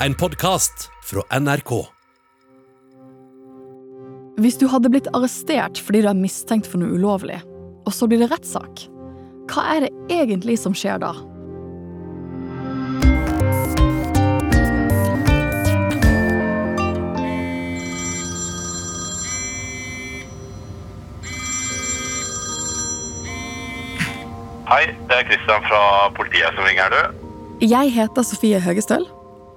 En 0.00 0.14
podkast 0.14 0.90
fra 1.04 1.22
NRK. 1.40 1.70
Hvis 4.36 4.58
du 4.60 4.66
hadde 4.68 4.90
blitt 4.92 5.08
arrestert 5.16 5.80
fordi 5.80 6.02
du 6.04 6.08
er 6.10 6.18
mistenkt 6.18 6.68
for 6.68 6.82
noe 6.82 6.98
ulovlig, 6.98 7.38
og 7.88 7.96
så 7.96 8.04
blir 8.04 8.20
det 8.20 8.28
rettssak, 8.28 8.84
hva 9.48 9.64
er 9.72 9.86
det 9.86 9.90
egentlig 10.12 10.58
som 10.60 10.76
skjer 10.76 11.00
da? 11.00 11.14
Hei, 24.68 24.84
det 25.08 25.22
er 25.22 25.28
Kristian 25.32 25.68
fra 25.72 25.84
politiet 26.20 26.52
som 26.52 26.68
ringer 26.68 26.92
du. 26.92 27.22
Jeg 27.64 27.96
heter 27.96 28.28
Sofie 28.28 28.60
Høgestøl. 28.60 29.08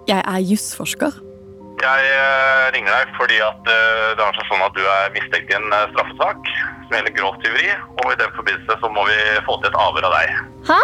Jeg 0.09 0.23
er 0.25 0.39
jusforsker. 0.41 1.17
Jeg 1.79 2.07
eh, 2.11 2.63
ringer 2.75 2.91
deg 2.91 3.11
fordi 3.15 3.37
at 3.45 3.59
det 3.67 3.81
det 4.19 4.25
er 4.25 4.47
sånn 4.50 4.63
at 4.65 4.73
du 4.75 4.81
er 4.83 5.11
mistenkt 5.15 5.51
i 5.54 5.55
en 5.55 5.69
eh, 5.75 5.86
straffesak 5.93 6.50
som 6.87 6.95
gjelder 6.97 7.13
grovt 7.15 7.43
tyveri, 7.45 7.69
og 8.01 8.09
i 8.11 8.17
den 8.19 8.33
forbindelse 8.36 8.79
så 8.81 8.89
må 8.91 9.05
vi 9.07 9.19
få 9.45 9.59
til 9.61 9.69
et 9.69 9.77
avhør 9.79 10.07
av 10.09 10.15
deg. 10.17 10.41
Hæ? 10.71 10.79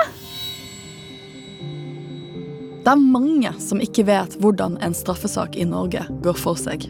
Det 2.86 2.94
er 2.94 3.02
mange 3.02 3.50
som 3.66 3.82
ikke 3.82 4.06
vet 4.06 4.38
hvordan 4.44 4.78
en 4.86 4.94
straffesak 4.94 5.58
i 5.58 5.66
Norge 5.66 6.06
går 6.22 6.38
for 6.38 6.60
seg. 6.62 6.86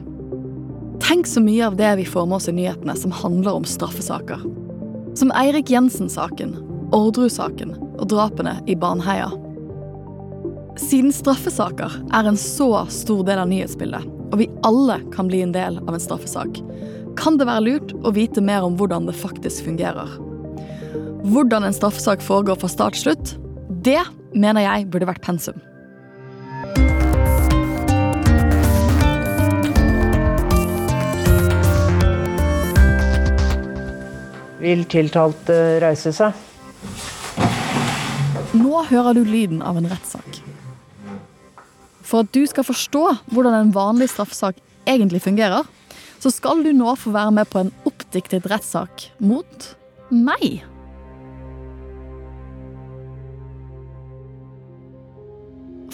Tenk 0.99 1.29
så 1.31 1.40
mye 1.40 1.70
av 1.70 1.79
det 1.79 1.93
vi 2.02 2.07
får 2.09 2.27
med 2.27 2.41
oss 2.41 2.49
i 2.52 2.55
nyhetene 2.57 2.98
som 2.99 3.15
handler 3.15 3.62
om 3.62 3.67
straffesaker. 3.67 4.43
Som 5.15 5.31
Eirik 5.40 5.71
Jensen-saken, 5.71 6.57
Orderud-saken 6.91 7.77
og 7.95 8.09
drapene 8.12 8.57
i 8.67 8.76
Baneheia. 8.76 9.31
Siden 10.75 11.13
straffesaker 11.15 11.93
er 12.11 12.27
en 12.27 12.38
så 12.38 12.67
stor 12.91 13.21
del 13.23 13.39
av 13.39 13.47
nyhetsbildet, 13.47 14.03
og 14.31 14.39
vi 14.41 14.49
alle 14.67 14.98
kan 15.13 15.29
bli 15.29 15.39
en 15.45 15.53
del 15.55 15.77
av 15.79 15.93
en 15.95 16.04
straffesak, 16.04 16.59
kan 17.15 17.37
det 17.40 17.48
være 17.48 17.63
lurt 17.63 17.93
å 18.04 18.12
vite 18.12 18.43
mer 18.43 18.65
om 18.67 18.76
hvordan 18.76 19.07
det 19.07 19.15
faktisk 19.15 19.70
fungerer. 19.70 20.17
Hvordan 21.32 21.63
en 21.63 21.76
straffesak 21.76 22.20
foregår 22.26 22.59
fra 22.59 22.70
start 22.73 22.99
til 22.99 23.07
slutt, 23.07 23.32
det 23.87 24.01
mener 24.35 24.65
jeg 24.67 24.90
burde 24.91 25.07
vært 25.07 25.23
pensum. 25.23 25.63
Vil 34.60 34.84
tiltalte 34.91 35.79
reise 35.84 36.12
seg? 36.15 36.35
Nå 38.55 38.84
hører 38.89 39.15
du 39.15 39.23
lyden 39.23 39.63
av 39.63 39.79
en 39.79 39.87
rettssak. 39.91 40.35
For 42.05 42.21
at 42.21 42.31
du 42.35 42.43
skal 42.45 42.67
forstå 42.67 43.03
hvordan 43.34 43.57
en 43.57 43.73
vanlig 43.75 44.11
straffesak 44.13 44.59
egentlig 44.85 45.23
fungerer, 45.25 45.65
så 46.21 46.31
skal 46.34 46.61
du 46.65 46.71
nå 46.73 46.93
få 46.98 47.11
være 47.13 47.34
med 47.39 47.49
på 47.49 47.63
en 47.63 47.73
oppdiktet 47.89 48.48
rettssak 48.49 49.09
mot 49.20 49.67
meg. 50.13 50.61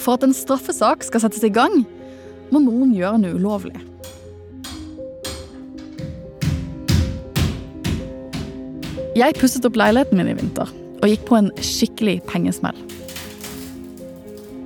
For 0.02 0.18
at 0.18 0.26
en 0.26 0.36
straffesak 0.36 1.06
skal 1.06 1.24
settes 1.24 1.44
i 1.46 1.52
gang, 1.52 1.82
må 2.52 2.60
noen 2.60 2.92
gjøre 2.96 3.20
noe 3.22 3.38
ulovlig. 3.38 3.78
Jeg 9.16 9.36
pusset 9.36 9.66
opp 9.68 9.76
leiligheten 9.76 10.16
min 10.16 10.30
i 10.32 10.36
vinter 10.36 10.70
og 11.02 11.10
gikk 11.10 11.26
på 11.28 11.36
en 11.36 11.50
skikkelig 11.60 12.20
pengesmell. 12.28 12.76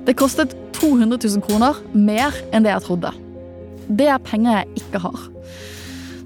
Det 0.07 0.15
kostet 0.15 0.53
200 0.87 1.19
000 1.23 1.43
kroner 1.43 1.75
mer 1.91 2.35
enn 2.55 2.63
det 2.63 2.71
jeg 2.71 2.83
trodde. 2.85 3.11
Det 3.87 4.07
er 4.07 4.23
penger 4.23 4.61
jeg 4.61 4.83
ikke 4.83 5.01
har. 5.03 5.25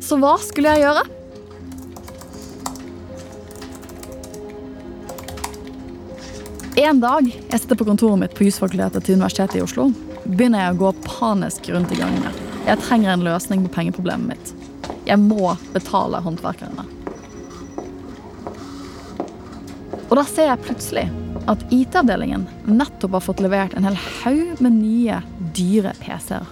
Så 0.01 0.17
hva 0.21 0.35
skulle 0.41 0.69
jeg 0.75 0.83
gjøre? 0.85 1.03
En 6.81 7.01
dag 7.01 7.27
jeg 7.27 7.59
sitter 7.61 7.77
på 7.77 7.85
kontoret 7.89 8.21
mitt 8.21 8.35
på 8.37 8.45
jusfakultetet 8.47 9.05
til 9.05 9.17
Universitetet 9.17 9.59
i 9.59 9.63
Oslo, 9.65 9.89
begynner 10.25 10.65
jeg 10.65 10.75
å 10.75 10.79
gå 10.81 10.91
panisk 11.07 11.69
rundt 11.73 11.93
i 11.93 11.99
gangene. 11.99 12.31
Jeg 12.67 12.81
trenger 12.85 13.15
en 13.15 13.25
løsning 13.25 13.65
på 13.65 13.73
pengeproblemet 13.73 14.35
mitt. 14.35 14.53
Jeg 15.09 15.17
må 15.21 15.55
betale 15.73 16.21
håndverkerne. 16.21 16.85
Og 20.11 20.15
da 20.19 20.25
ser 20.27 20.51
jeg 20.51 20.63
plutselig 20.67 21.09
at 21.49 21.63
IT-avdelingen 21.73 22.45
nettopp 22.69 23.17
har 23.17 23.23
fått 23.25 23.41
levert 23.43 23.73
en 23.73 23.85
hel 23.87 23.97
haug 24.21 24.61
med 24.61 24.75
nye, 24.77 25.21
dyre 25.55 25.93
PC-er. 26.01 26.45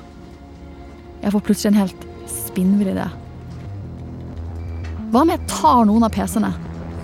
Jeg 1.21 1.33
får 1.35 1.43
plutselig 1.45 1.71
en 1.73 1.81
helt 1.81 2.05
spinnvill 2.31 2.93
idé. 2.93 3.05
Hva 5.09 5.23
om 5.23 5.33
jeg 5.33 5.45
tar 5.49 5.85
noen 5.89 6.05
av 6.05 6.13
PC-ene 6.13 6.53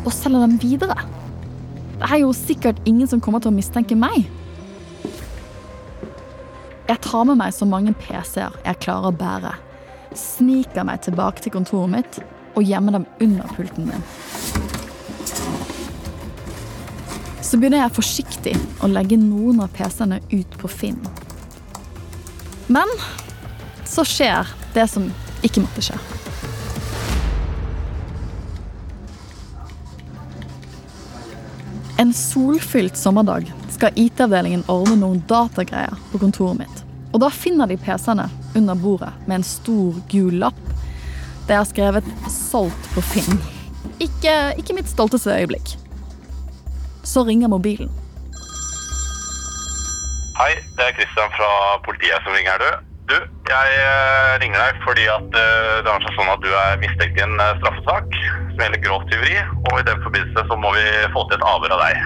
og 0.05 0.13
selger 0.13 0.45
dem 0.45 0.57
videre? 0.61 0.97
Det 1.95 2.09
er 2.09 2.21
jo 2.21 2.33
sikkert 2.35 2.81
ingen 2.89 3.09
som 3.09 3.21
kommer 3.23 3.43
til 3.43 3.53
å 3.53 3.55
mistenke 3.55 3.97
meg. 3.97 4.25
Jeg 6.85 7.01
tar 7.01 7.25
med 7.25 7.39
meg 7.39 7.53
så 7.55 7.65
mange 7.69 7.95
PC-er 7.97 8.53
jeg 8.65 8.81
klarer 8.85 9.09
å 9.09 9.17
bære, 9.17 9.55
sniker 10.15 10.85
meg 10.87 11.01
tilbake 11.05 11.41
til 11.41 11.55
kontoret 11.55 11.93
mitt 11.97 12.21
og 12.55 12.63
gjemmer 12.63 12.99
dem 12.99 13.09
under 13.25 13.55
pulten 13.57 13.89
min. 13.89 14.74
Så 17.45 17.59
begynner 17.61 17.83
jeg 17.83 17.93
forsiktig 17.93 18.55
å 18.81 18.89
legge 18.89 19.19
noen 19.21 19.59
av 19.61 19.69
PC-ene 19.75 20.17
ut 20.31 20.57
på 20.57 20.69
Finn. 20.71 20.97
Men 22.65 22.89
så 23.85 24.01
skjer 24.07 24.49
det 24.73 24.87
som 24.89 25.05
ikke 25.45 25.61
måtte 25.61 25.83
skje. 25.85 25.99
En 32.01 32.11
solfylt 32.17 32.97
sommerdag 32.97 33.53
skal 33.71 33.93
IT-avdelingen 33.95 34.65
ordne 34.71 34.97
noen 34.99 35.21
datagreier 35.29 35.93
på 36.11 36.19
kontoret 36.25 36.65
mitt. 36.65 36.83
Og 37.13 37.21
da 37.23 37.29
finner 37.31 37.69
de 37.69 37.77
PC-ene 37.79 38.25
under 38.57 38.75
bordet 38.75 39.13
med 39.29 39.37
en 39.37 39.47
stor, 39.47 40.01
gul 40.11 40.41
lapp. 40.41 40.59
Det 41.45 41.55
er 41.55 41.63
skrevet 41.69 42.13
'solgt 42.25 42.93
på 42.97 43.05
Finn'. 43.13 43.41
Ikke, 44.01 44.57
ikke 44.57 44.73
mitt 44.73 44.89
stolteste 44.89 45.29
øyeblikk. 45.29 45.84
Så 47.05 47.23
ringer 47.23 47.47
mobilen. 47.47 47.91
Hei, 50.35 50.51
det 50.75 50.83
er 50.83 50.95
Kristian 50.97 51.31
fra 51.37 51.49
politiet 51.85 52.25
som 52.25 52.33
ringer 52.35 52.59
du. 52.59 52.69
Du, 53.05 53.15
jeg 53.45 53.75
eh, 53.77 54.31
ringer 54.41 54.57
deg 54.57 54.79
fordi 54.81 55.05
at 55.13 55.27
det 55.35 55.45
det 55.85 55.91
er 55.93 56.15
sånn 56.17 56.31
at 56.33 56.41
du 56.41 56.49
er 56.49 56.79
mistenkt 56.81 57.19
i 57.19 57.23
en 57.23 57.37
eh, 57.37 57.53
straffesak 57.61 58.17
som 58.17 58.63
gjelder 58.63 58.81
grovt 58.81 59.11
tyveri, 59.11 59.35
og 59.69 59.77
i 59.77 59.85
den 59.85 60.01
forbindelse 60.01 60.45
så 60.49 60.57
må 60.57 60.73
vi 60.73 60.85
få 61.13 61.27
til 61.29 61.37
et 61.37 61.45
avhør 61.51 61.75
av 61.77 61.83
deg. 61.85 62.01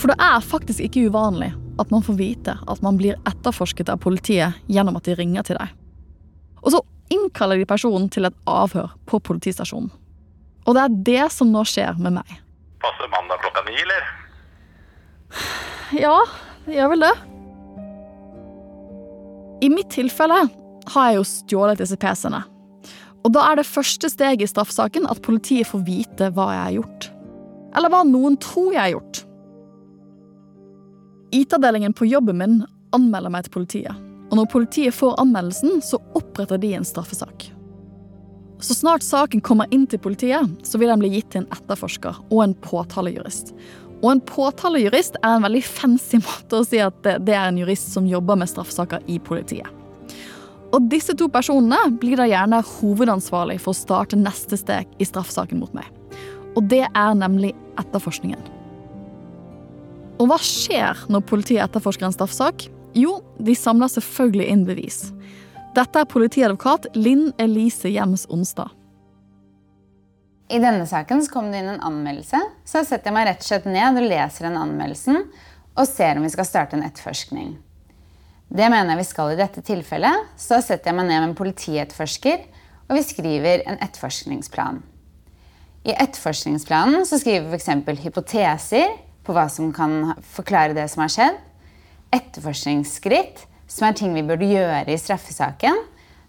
For 0.00 0.12
det 0.12 0.16
er 0.24 0.48
faktisk 0.48 0.80
ikke 0.86 1.04
uvanlig 1.10 1.52
at 1.80 1.92
man 1.92 2.04
får 2.06 2.16
vite 2.16 2.56
at 2.56 2.82
man 2.84 2.96
blir 2.96 3.20
etterforsket 3.28 3.92
av 3.92 4.00
politiet 4.00 4.56
gjennom 4.72 4.96
at 4.96 5.04
de 5.04 5.18
ringer 5.20 5.44
til 5.46 5.60
deg. 5.60 5.76
Og 6.64 6.72
så 6.72 6.80
innkaller 7.12 7.60
de 7.60 7.68
personen 7.68 8.08
til 8.12 8.26
et 8.28 8.40
avhør 8.48 8.96
på 9.06 9.20
politistasjonen. 9.28 9.92
Og 10.66 10.74
det 10.74 10.82
er 10.82 10.98
det 11.12 11.28
som 11.36 11.52
nå 11.52 11.62
skjer 11.68 12.00
med 12.00 12.16
meg. 12.16 12.40
Passer 12.82 13.08
mandag 13.12 13.40
klokka 13.42 13.62
ni, 13.66 13.76
eller? 13.82 14.04
Ja, 15.96 16.18
det 16.66 16.76
gjør 16.76 16.92
vel 16.92 17.06
det. 17.06 17.14
I 19.66 19.70
mitt 19.72 19.90
tilfelle 19.94 20.42
har 20.92 21.08
jeg 21.08 21.18
jo 21.18 21.26
stjålet 21.30 21.80
disse 21.80 21.96
PC-ene. 22.00 22.42
Og 23.26 23.32
da 23.34 23.42
er 23.48 23.58
det 23.58 23.66
første 23.66 24.10
steget 24.12 24.44
i 24.44 24.50
straffesaken 24.50 25.08
at 25.10 25.22
politiet 25.24 25.66
får 25.66 25.82
vite 25.86 26.30
hva 26.36 26.50
jeg 26.52 26.62
har 26.62 26.76
gjort. 26.76 27.08
Eller 27.76 27.92
hva 27.92 28.04
noen 28.06 28.36
tror 28.42 28.70
jeg 28.74 28.82
har 28.82 28.94
gjort. 28.94 29.22
IT-avdelingen 31.34 31.96
på 31.96 32.06
jobben 32.06 32.38
min 32.38 32.60
anmelder 32.94 33.32
meg 33.34 33.46
til 33.46 33.56
politiet. 33.56 34.04
Og 34.30 34.38
når 34.38 34.48
politiet 34.52 34.94
får 34.94 35.18
anmeldelsen, 35.22 35.80
så 35.82 35.98
oppretter 36.18 36.60
de 36.62 36.72
en 36.76 36.86
straffesak. 36.86 37.48
Så 38.58 38.74
snart 38.74 39.04
saken 39.04 39.42
kommer 39.44 39.68
inn 39.74 39.84
til 39.86 40.00
politiet, 40.00 40.48
så 40.64 40.78
vil 40.80 40.88
den 40.88 41.02
bli 41.02 41.10
gitt 41.12 41.28
til 41.32 41.42
en 41.42 41.50
etterforsker 41.52 42.22
og 42.30 42.38
en 42.44 42.54
påtalejurist. 42.64 43.52
Og 44.02 44.10
en 44.14 44.22
påtalejurist 44.28 45.18
er 45.22 45.36
en 45.36 45.44
veldig 45.44 45.62
fancy 45.66 46.20
måte 46.24 46.60
å 46.60 46.66
si 46.66 46.80
at 46.82 46.96
det, 47.04 47.34
er 47.34 47.50
en 47.50 47.60
jurist 47.60 47.92
som 47.92 48.08
jobber 48.08 48.38
med 48.40 48.50
straffesaker 48.50 49.04
i 49.12 49.18
politiet. 49.20 49.68
Og 50.74 50.88
disse 50.90 51.14
to 51.16 51.28
personene 51.32 51.92
blir 52.00 52.18
da 52.18 52.26
gjerne 52.28 52.64
hovedansvarlig 52.66 53.60
for 53.62 53.72
å 53.72 53.78
starte 53.78 54.18
neste 54.18 54.58
steg 54.60 54.90
i 55.00 55.06
straffesaken 55.08 55.60
mot 55.62 55.72
meg. 55.76 55.86
Og 56.56 56.64
det 56.68 56.84
er 56.88 57.16
nemlig 57.16 57.52
etterforskningen. 57.80 58.40
Og 60.16 60.30
hva 60.30 60.38
skjer 60.40 61.04
når 61.12 61.24
politiet 61.28 61.62
etterforsker 61.64 62.08
en 62.08 62.16
straffesak? 62.16 62.66
Jo, 62.96 63.18
de 63.36 63.52
samler 63.56 63.92
selvfølgelig 63.92 64.48
inn 64.48 64.64
bevis. 64.68 65.02
Dette 65.76 66.00
er 66.00 66.08
politiadvokat 66.08 66.86
Linn 66.96 67.34
Elise 67.42 67.90
Jems 67.92 68.22
Onsdag. 68.32 68.70
I 70.48 70.60
denne 70.62 70.86
saken 70.88 71.20
så 71.20 71.32
kom 71.34 71.50
det 71.52 71.58
inn 71.60 71.72
en 71.74 71.82
anmeldelse, 71.84 72.38
så 72.64 72.80
setter 72.86 73.10
jeg 73.10 73.16
meg 73.16 73.26
rett 73.28 73.42
og 73.42 73.48
slett 73.50 73.66
ned 73.68 73.98
og 74.00 74.06
leser 74.06 74.46
den 74.46 74.56
anmeldelsen 74.56 75.18
og 75.76 75.88
ser 75.90 76.16
om 76.16 76.24
vi 76.24 76.30
skal 76.32 76.46
starte 76.48 76.78
en 76.78 76.84
etterforskning. 76.86 77.50
Det 78.48 78.68
mener 78.72 78.94
jeg 78.94 79.02
vi 79.02 79.08
skal 79.10 79.32
i 79.34 79.40
dette 79.40 79.64
tilfellet, 79.66 80.30
så 80.40 80.62
setter 80.64 80.92
jeg 80.92 80.96
meg 80.96 81.10
ned 81.10 81.18
med 81.18 81.28
en 81.32 81.40
politietterforsker, 81.42 82.46
og 82.86 82.96
vi 82.96 83.02
skriver 83.04 83.64
en 83.66 83.76
etterforskningsplan. 83.82 84.78
I 85.84 85.92
etterforskningsplanen 85.92 87.04
så 87.04 87.18
skriver 87.20 87.50
vi 87.50 87.58
f.eks. 87.58 88.00
hypoteser 88.06 88.96
på 89.26 89.36
hva 89.36 89.44
som 89.52 89.74
kan 89.76 90.14
forklare 90.38 90.78
det 90.78 90.86
som 90.88 91.04
har 91.04 91.12
skjedd. 91.12 91.36
Etterforskningsskritt, 92.16 93.44
som 93.66 93.88
er 93.88 93.96
ting 93.98 94.14
vi 94.14 94.24
burde 94.26 94.48
gjøre 94.48 94.92
i 94.92 94.98
straffesaken. 95.00 95.78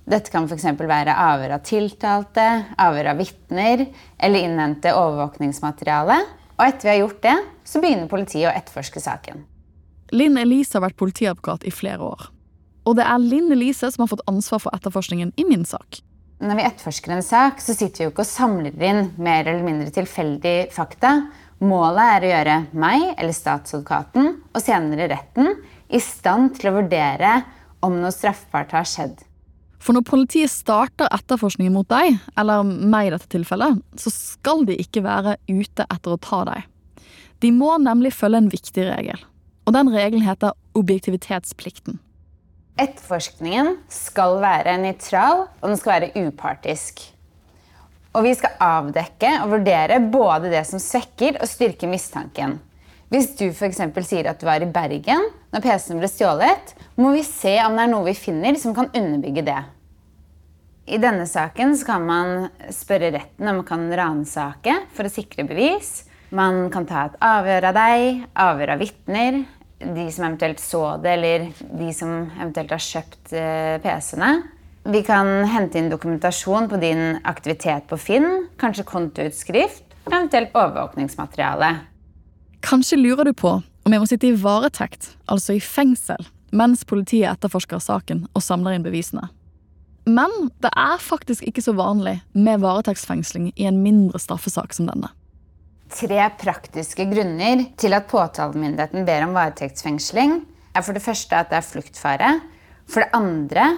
Dette 0.07 0.31
kan 0.31 0.47
f.eks. 0.47 0.65
være 0.79 1.15
avhør 1.19 1.57
av 1.57 1.65
tiltalte, 1.67 2.47
avhør 2.79 3.11
av 3.11 3.19
vitner 3.19 3.85
eller 4.17 4.45
innhente 4.47 4.93
overvåkningsmateriale. 4.95 6.21
Og 6.57 6.63
etter 6.65 6.87
vi 6.87 6.93
har 6.93 7.01
gjort 7.03 7.21
det, 7.25 7.35
så 7.67 7.81
begynner 7.83 8.09
politiet 8.09 8.49
å 8.49 8.55
etterforske 8.55 9.03
saken. 9.03 9.43
Linn 10.15 10.39
Elise 10.39 10.77
har 10.77 10.85
vært 10.87 10.99
politiadvokat 10.99 11.67
i 11.67 11.73
flere 11.75 12.07
år. 12.07 12.29
Og 12.87 12.95
det 12.95 13.03
er 13.03 13.19
Linn 13.19 13.51
Elise 13.51 13.89
som 13.91 14.05
har 14.05 14.13
fått 14.13 14.23
ansvar 14.31 14.63
for 14.63 14.75
etterforskningen 14.77 15.33
i 15.35 15.45
min 15.49 15.67
sak. 15.67 15.99
Når 16.39 16.59
vi 16.59 16.65
etterforsker 16.69 17.15
en 17.15 17.25
sak, 17.25 17.59
så 17.59 17.73
sitter 17.75 17.99
vi 17.99 18.05
jo 18.05 18.13
ikke 18.13 18.23
og 18.23 18.29
samler 18.29 18.83
inn 18.87 19.09
mer 19.19 19.43
eller 19.43 19.65
mindre 19.65 19.91
tilfeldig 19.91 20.69
fakta. 20.71 21.17
Målet 21.65 22.11
er 22.13 22.23
å 22.23 22.29
gjøre 22.31 22.57
meg 22.77 23.07
eller 23.15 23.33
statsadvokaten 23.33 24.29
og 24.53 24.61
senere 24.61 25.09
retten 25.11 25.55
i 25.89 26.01
stand 26.03 26.57
til 26.57 26.71
å 26.71 26.77
vurdere 26.81 27.41
om 27.85 27.97
noe 28.01 28.13
straffbart 28.13 28.73
har 28.75 28.87
skjedd. 28.87 29.21
For 29.77 29.95
når 29.95 30.07
politiet 30.09 30.51
starter 30.51 31.09
etterforskningen 31.13 31.75
mot 31.75 31.87
deg, 31.89 32.17
eller 32.39 32.65
meg 32.65 33.07
i 33.09 33.13
dette 33.13 33.29
tilfellet, 33.31 33.77
så 34.01 34.11
skal 34.13 34.65
de 34.67 34.75
ikke 34.81 35.05
være 35.05 35.37
ute 35.47 35.85
etter 35.85 36.15
å 36.15 36.21
ta 36.21 36.41
deg. 36.49 36.65
De 37.45 37.53
må 37.53 37.75
nemlig 37.79 38.15
følge 38.17 38.41
en 38.41 38.51
viktig 38.51 38.87
regel. 38.87 39.21
Og 39.67 39.75
den 39.75 39.91
regelen 39.93 40.25
heter 40.25 40.55
objektivitetsplikten. 40.79 41.99
Etterforskningen 42.77 43.75
skal 43.91 44.37
være 44.41 44.77
nøytral, 44.81 45.45
og 45.61 45.69
den 45.69 45.79
skal 45.79 45.95
være 45.95 46.27
upartisk. 46.27 47.03
Og 48.17 48.25
vi 48.25 48.33
skal 48.37 48.57
avdekke 48.63 49.31
og 49.43 49.51
vurdere 49.53 49.99
både 50.13 50.49
det 50.53 50.63
som 50.69 50.81
svekker 50.81 51.37
og 51.41 51.49
styrker 51.49 51.89
mistanken. 51.91 52.57
Hvis 53.13 53.31
du 53.39 53.45
f.eks. 53.49 53.81
sier 54.07 54.27
at 54.27 54.41
du 54.41 54.47
var 54.49 54.63
i 54.63 54.69
Bergen 54.71 55.29
når 55.57 55.65
PC-en 55.65 56.01
ble 56.01 56.09
stjålet, 56.11 56.75
må 57.01 57.11
vi 57.15 57.23
se 57.25 57.55
om 57.65 57.73
det 57.77 57.87
er 57.87 57.89
noe 57.89 58.05
vi 58.05 58.13
finner 58.17 58.57
som 58.61 58.75
kan 58.77 58.91
underbygge 58.93 59.43
det. 59.47 59.59
I 60.87 60.99
denne 61.01 61.25
saken 61.27 61.73
kan 61.83 62.03
man 62.07 62.49
spørre 62.71 63.09
retten 63.15 63.49
om 63.49 63.59
man 63.59 63.67
kan 63.67 63.87
ransake 63.89 64.75
for 64.95 65.07
å 65.07 65.11
sikre 65.11 65.47
bevis. 65.49 66.05
Man 66.29 66.67
kan 66.71 66.85
ta 66.87 67.07
et 67.07 67.17
avhør 67.23 67.71
av 67.71 67.79
deg, 67.79 68.21
avhør 68.39 68.75
av 68.75 68.83
vitner, 68.83 69.41
de 69.81 70.05
som 70.13 70.27
eventuelt 70.27 70.61
så 70.61 70.83
det, 71.01 71.15
eller 71.17 71.47
de 71.81 71.89
som 71.95 72.13
eventuelt 72.37 72.75
har 72.75 72.85
kjøpt 72.85 73.33
eh, 73.33 73.75
PC-ene. 73.83 74.31
Vi 74.87 75.01
kan 75.03 75.27
hente 75.51 75.81
inn 75.81 75.89
dokumentasjon 75.91 76.69
på 76.71 76.79
din 76.79 77.17
aktivitet 77.27 77.89
på 77.89 77.99
Finn, 77.99 78.45
kanskje 78.61 78.85
kontoutskrift, 78.87 79.83
eventuelt 80.07 80.53
overvåkningsmateriale. 80.55 81.73
Kanskje 82.63 83.01
lurer 83.01 83.27
du 83.27 83.35
på 83.37 83.57
om 83.87 83.93
vi 83.93 83.99
må 84.01 84.07
sitte 84.09 84.27
i 84.27 84.35
varetekt, 84.35 85.13
altså 85.31 85.55
i 85.55 85.63
fengsel, 85.63 86.25
mens 86.51 86.81
politiet 86.87 87.29
etterforsker 87.29 87.79
saken 87.79 88.25
og 88.35 88.43
samler 88.43 88.75
inn 88.75 88.83
bevisene. 88.83 89.29
Men 90.07 90.49
det 90.63 90.73
er 90.75 90.99
faktisk 90.99 91.45
ikke 91.47 91.63
så 91.63 91.71
vanlig 91.75 92.17
med 92.35 92.65
varetektsfengsling 92.65 93.53
i 93.55 93.67
en 93.69 93.79
mindre 93.83 94.19
straffesak 94.19 94.75
som 94.75 94.89
denne. 94.91 95.13
Tre 95.87 96.19
praktiske 96.35 97.05
grunner 97.07 97.63
til 97.79 97.95
at 97.95 98.09
påtalemyndigheten 98.11 99.07
ber 99.07 99.23
om 99.23 99.35
varetektsfengsling, 99.39 100.41
er 100.75 100.83
for 100.83 100.95
det 100.95 101.05
første 101.07 101.39
at 101.39 101.51
det 101.51 101.61
er 101.61 101.67
fluktfare. 101.69 102.35
For 102.91 103.05
det 103.05 103.15
andre 103.15 103.69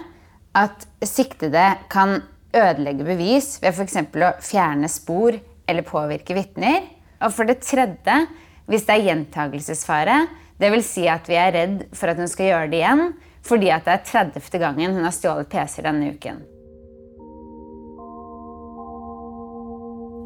at 0.57 0.89
siktede 1.05 1.69
kan 1.93 2.23
ødelegge 2.49 3.05
bevis 3.05 3.59
ved 3.61 3.77
f.eks. 3.77 4.01
å 4.09 4.35
fjerne 4.41 4.89
spor 4.89 5.37
eller 5.69 5.85
påvirke 5.85 6.33
vitner. 6.33 6.81
Og 7.21 7.33
for 7.35 7.45
det 7.45 7.61
tredje 7.61 8.23
hvis 8.69 8.85
det 8.87 8.95
er 8.95 9.07
gjentagelsesfare. 9.09 10.21
Dvs. 10.59 10.93
Si 10.93 11.07
at 11.09 11.27
vi 11.29 11.37
er 11.39 11.53
redd 11.55 11.83
for 11.95 12.11
at 12.11 12.19
hun 12.19 12.29
skal 12.29 12.51
gjøre 12.51 12.71
det 12.71 12.83
igjen 12.83 13.09
fordi 13.49 13.69
det 13.71 13.93
er 13.93 14.01
30. 14.03 14.59
gangen 14.59 14.97
hun 14.97 15.05
har 15.07 15.13
stjålet 15.15 15.47
PC 15.49 15.79
denne 15.85 16.11
uken. 16.11 16.41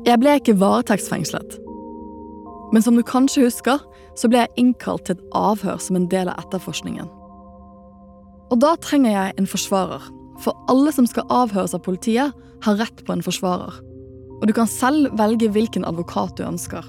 Jeg 0.04 0.20
ble 0.20 0.34
ikke 0.36 0.58
varetektsfengslet. 0.60 1.60
Men 2.74 2.84
som 2.84 2.98
du 2.98 3.04
kanskje 3.06 3.46
husker, 3.46 3.80
så 4.18 4.28
ble 4.28 4.42
jeg 4.42 4.58
innkalt 4.60 5.06
til 5.08 5.16
et 5.16 5.38
avhør 5.38 5.78
som 5.80 5.96
en 5.96 6.10
del 6.12 6.32
av 6.32 6.42
etterforskningen. 6.42 7.08
Og 8.52 8.60
da 8.62 8.74
trenger 8.82 9.14
jeg 9.14 9.38
en 9.40 9.48
forsvarer, 9.50 10.04
for 10.44 10.58
alle 10.74 10.92
som 10.94 11.08
skal 11.08 11.30
avhøres 11.32 11.78
av 11.78 11.86
politiet, 11.86 12.34
har 12.66 12.80
rett 12.82 13.06
på 13.06 13.14
en 13.14 13.24
forsvarer. 13.24 13.80
Og 14.42 14.50
du 14.50 14.54
kan 14.58 14.68
selv 14.68 15.14
velge 15.20 15.48
hvilken 15.54 15.86
advokat 15.88 16.36
du 16.38 16.44
ønsker. 16.50 16.84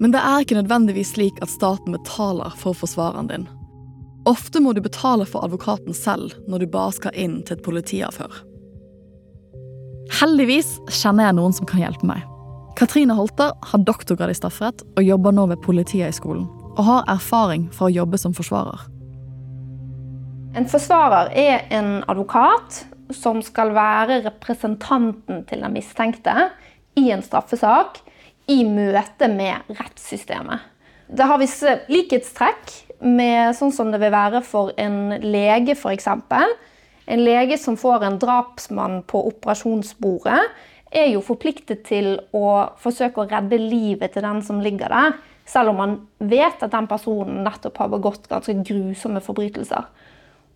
Men 0.00 0.14
det 0.14 0.22
er 0.22 0.42
ikke 0.42 0.58
nødvendigvis 0.58 1.14
slik 1.14 1.38
at 1.42 1.52
staten 1.52 1.94
betaler 1.94 2.54
for 2.58 2.76
forsvareren 2.76 3.30
din. 3.30 3.46
Ofte 4.26 4.60
må 4.60 4.72
du 4.72 4.80
betale 4.80 5.26
for 5.28 5.44
advokaten 5.44 5.94
selv 5.94 6.32
når 6.48 6.64
du 6.64 6.72
bare 6.72 6.96
skal 6.96 7.16
inn 7.18 7.42
til 7.44 7.58
et 7.58 7.64
politiavhør. 7.64 8.40
Heldigvis 10.20 10.78
kjenner 10.92 11.28
jeg 11.28 11.36
noen 11.38 11.54
som 11.56 11.68
kan 11.68 11.82
hjelpe 11.82 12.08
meg. 12.08 12.24
Katrine 12.78 13.14
Holter 13.14 13.52
har 13.70 13.84
doktorgrad 13.86 14.32
i 14.32 14.36
strafferett 14.36 14.82
og 14.96 15.06
jobber 15.06 15.34
nå 15.34 15.46
ved 15.52 15.62
Politihøgskolen. 15.62 16.48
Og 16.74 16.82
har 16.82 17.06
erfaring 17.12 17.68
fra 17.70 17.86
å 17.86 17.94
jobbe 17.94 18.18
som 18.18 18.34
forsvarer. 18.34 18.88
En 20.58 20.66
forsvarer 20.70 21.30
er 21.38 21.68
en 21.74 22.00
advokat 22.10 22.80
som 23.14 23.40
skal 23.46 23.70
være 23.76 24.22
representanten 24.24 25.44
til 25.48 25.62
den 25.62 25.74
mistenkte 25.74 26.48
i 26.98 27.08
en 27.14 27.22
straffesak 27.22 28.00
i 28.50 28.62
møte 28.68 29.28
med 29.32 29.70
rettssystemet. 29.78 30.70
Det 31.08 31.26
har 31.28 31.40
visse 31.40 31.78
likhetstrekk 31.92 32.72
med 33.04 33.54
sånn 33.56 33.72
som 33.74 33.90
det 33.92 34.00
vil 34.00 34.12
være 34.14 34.40
for 34.44 34.72
en 34.80 35.18
lege, 35.20 35.76
f.eks. 35.76 36.08
En 37.04 37.20
lege 37.20 37.58
som 37.60 37.76
får 37.76 38.06
en 38.06 38.20
drapsmann 38.20 39.02
på 39.08 39.20
operasjonsbordet, 39.28 40.40
er 40.94 41.10
jo 41.10 41.24
forpliktet 41.26 41.82
til 41.88 42.14
å 42.36 42.70
forsøke 42.80 43.24
å 43.24 43.28
redde 43.28 43.58
livet 43.58 44.14
til 44.14 44.24
den 44.24 44.40
som 44.46 44.60
ligger 44.62 44.92
der, 44.92 45.16
selv 45.44 45.72
om 45.72 45.80
man 45.82 45.96
vet 46.22 46.62
at 46.62 46.72
den 46.72 46.86
personen 46.88 47.42
nettopp 47.44 47.82
har 47.82 47.90
begått 47.92 48.28
ganske 48.30 48.54
grusomme 48.64 49.20
forbrytelser. 49.24 49.88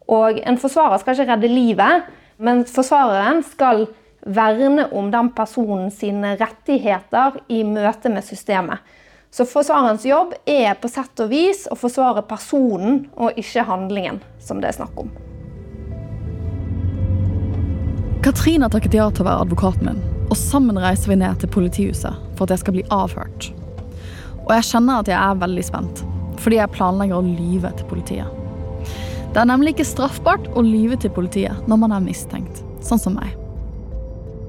Og 0.09 0.39
En 0.41 0.57
forsvarer 0.57 1.03
skal 1.03 1.19
ikke 1.19 1.35
redde 1.35 1.51
livet, 1.53 2.07
men 2.39 2.65
forsvareren 2.65 3.43
skal 3.45 3.89
verne 4.29 4.87
om 4.93 5.11
den 5.11 5.31
personen 5.33 5.91
sine 5.91 6.35
rettigheter 6.37 7.41
i 7.49 7.63
møte 7.65 8.13
med 8.13 8.25
systemet. 8.27 8.85
Så 9.31 9.45
forsvarerens 9.45 10.05
jobb 10.09 10.35
er 10.49 10.75
på 10.81 10.89
sett 10.89 11.21
og 11.21 11.33
vis 11.33 11.67
å 11.69 11.77
forsvare 11.77 12.25
personen 12.29 13.03
og 13.17 13.37
ikke 13.41 13.67
handlingen 13.69 14.23
som 14.41 14.63
det 14.63 14.71
er 14.71 14.79
snakk 14.79 15.01
om. 15.01 15.11
Katrine 18.25 18.67
har 18.67 18.73
takket 18.73 18.97
ja 18.97 19.09
til 19.13 19.25
å 19.25 19.29
være 19.29 19.45
advokaten 19.47 19.89
min, 19.89 20.01
og 20.29 20.37
sammen 20.37 20.81
reiser 20.81 21.13
vi 21.13 21.21
ned 21.21 21.39
til 21.41 21.53
politihuset 21.53 22.17
for 22.37 22.47
at 22.47 22.57
jeg 22.57 22.65
skal 22.65 22.77
bli 22.77 22.87
avhørt. 22.93 23.51
Og 24.47 24.55
jeg 24.57 24.69
kjenner 24.71 25.03
at 25.03 25.11
jeg 25.13 25.19
er 25.21 25.43
veldig 25.45 25.65
spent, 25.65 26.03
fordi 26.41 26.59
jeg 26.59 26.75
planlegger 26.75 27.21
å 27.21 27.25
lyve 27.25 27.73
til 27.79 27.89
politiet. 27.91 28.39
Det 29.29 29.43
er 29.43 29.51
nemlig 29.51 29.77
ikke 29.77 29.87
straffbart 29.87 30.49
å 30.57 30.65
lyve 30.65 30.97
til 31.01 31.13
politiet 31.13 31.69
når 31.69 31.85
man 31.85 31.95
er 31.95 32.05
mistenkt, 32.05 32.65
sånn 32.85 33.01
som 33.01 33.17
meg. 33.21 33.37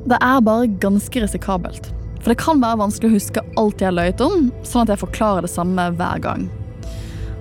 Det 0.09 0.17
er 0.25 0.39
bare 0.41 0.69
ganske 0.81 1.21
risikabelt, 1.21 1.91
for 2.17 2.31
det 2.31 2.39
kan 2.41 2.61
være 2.63 2.79
vanskelig 2.81 3.11
å 3.11 3.13
huske 3.13 3.41
alt 3.61 3.81
jeg 3.81 3.91
har 3.91 3.97
løyet 3.97 4.21
om, 4.25 4.47
sånn 4.65 4.87
at 4.87 4.95
jeg 4.95 5.01
forklarer 5.03 5.45
det 5.45 5.51
samme 5.53 5.83
hver 5.99 6.21
gang. 6.23 6.47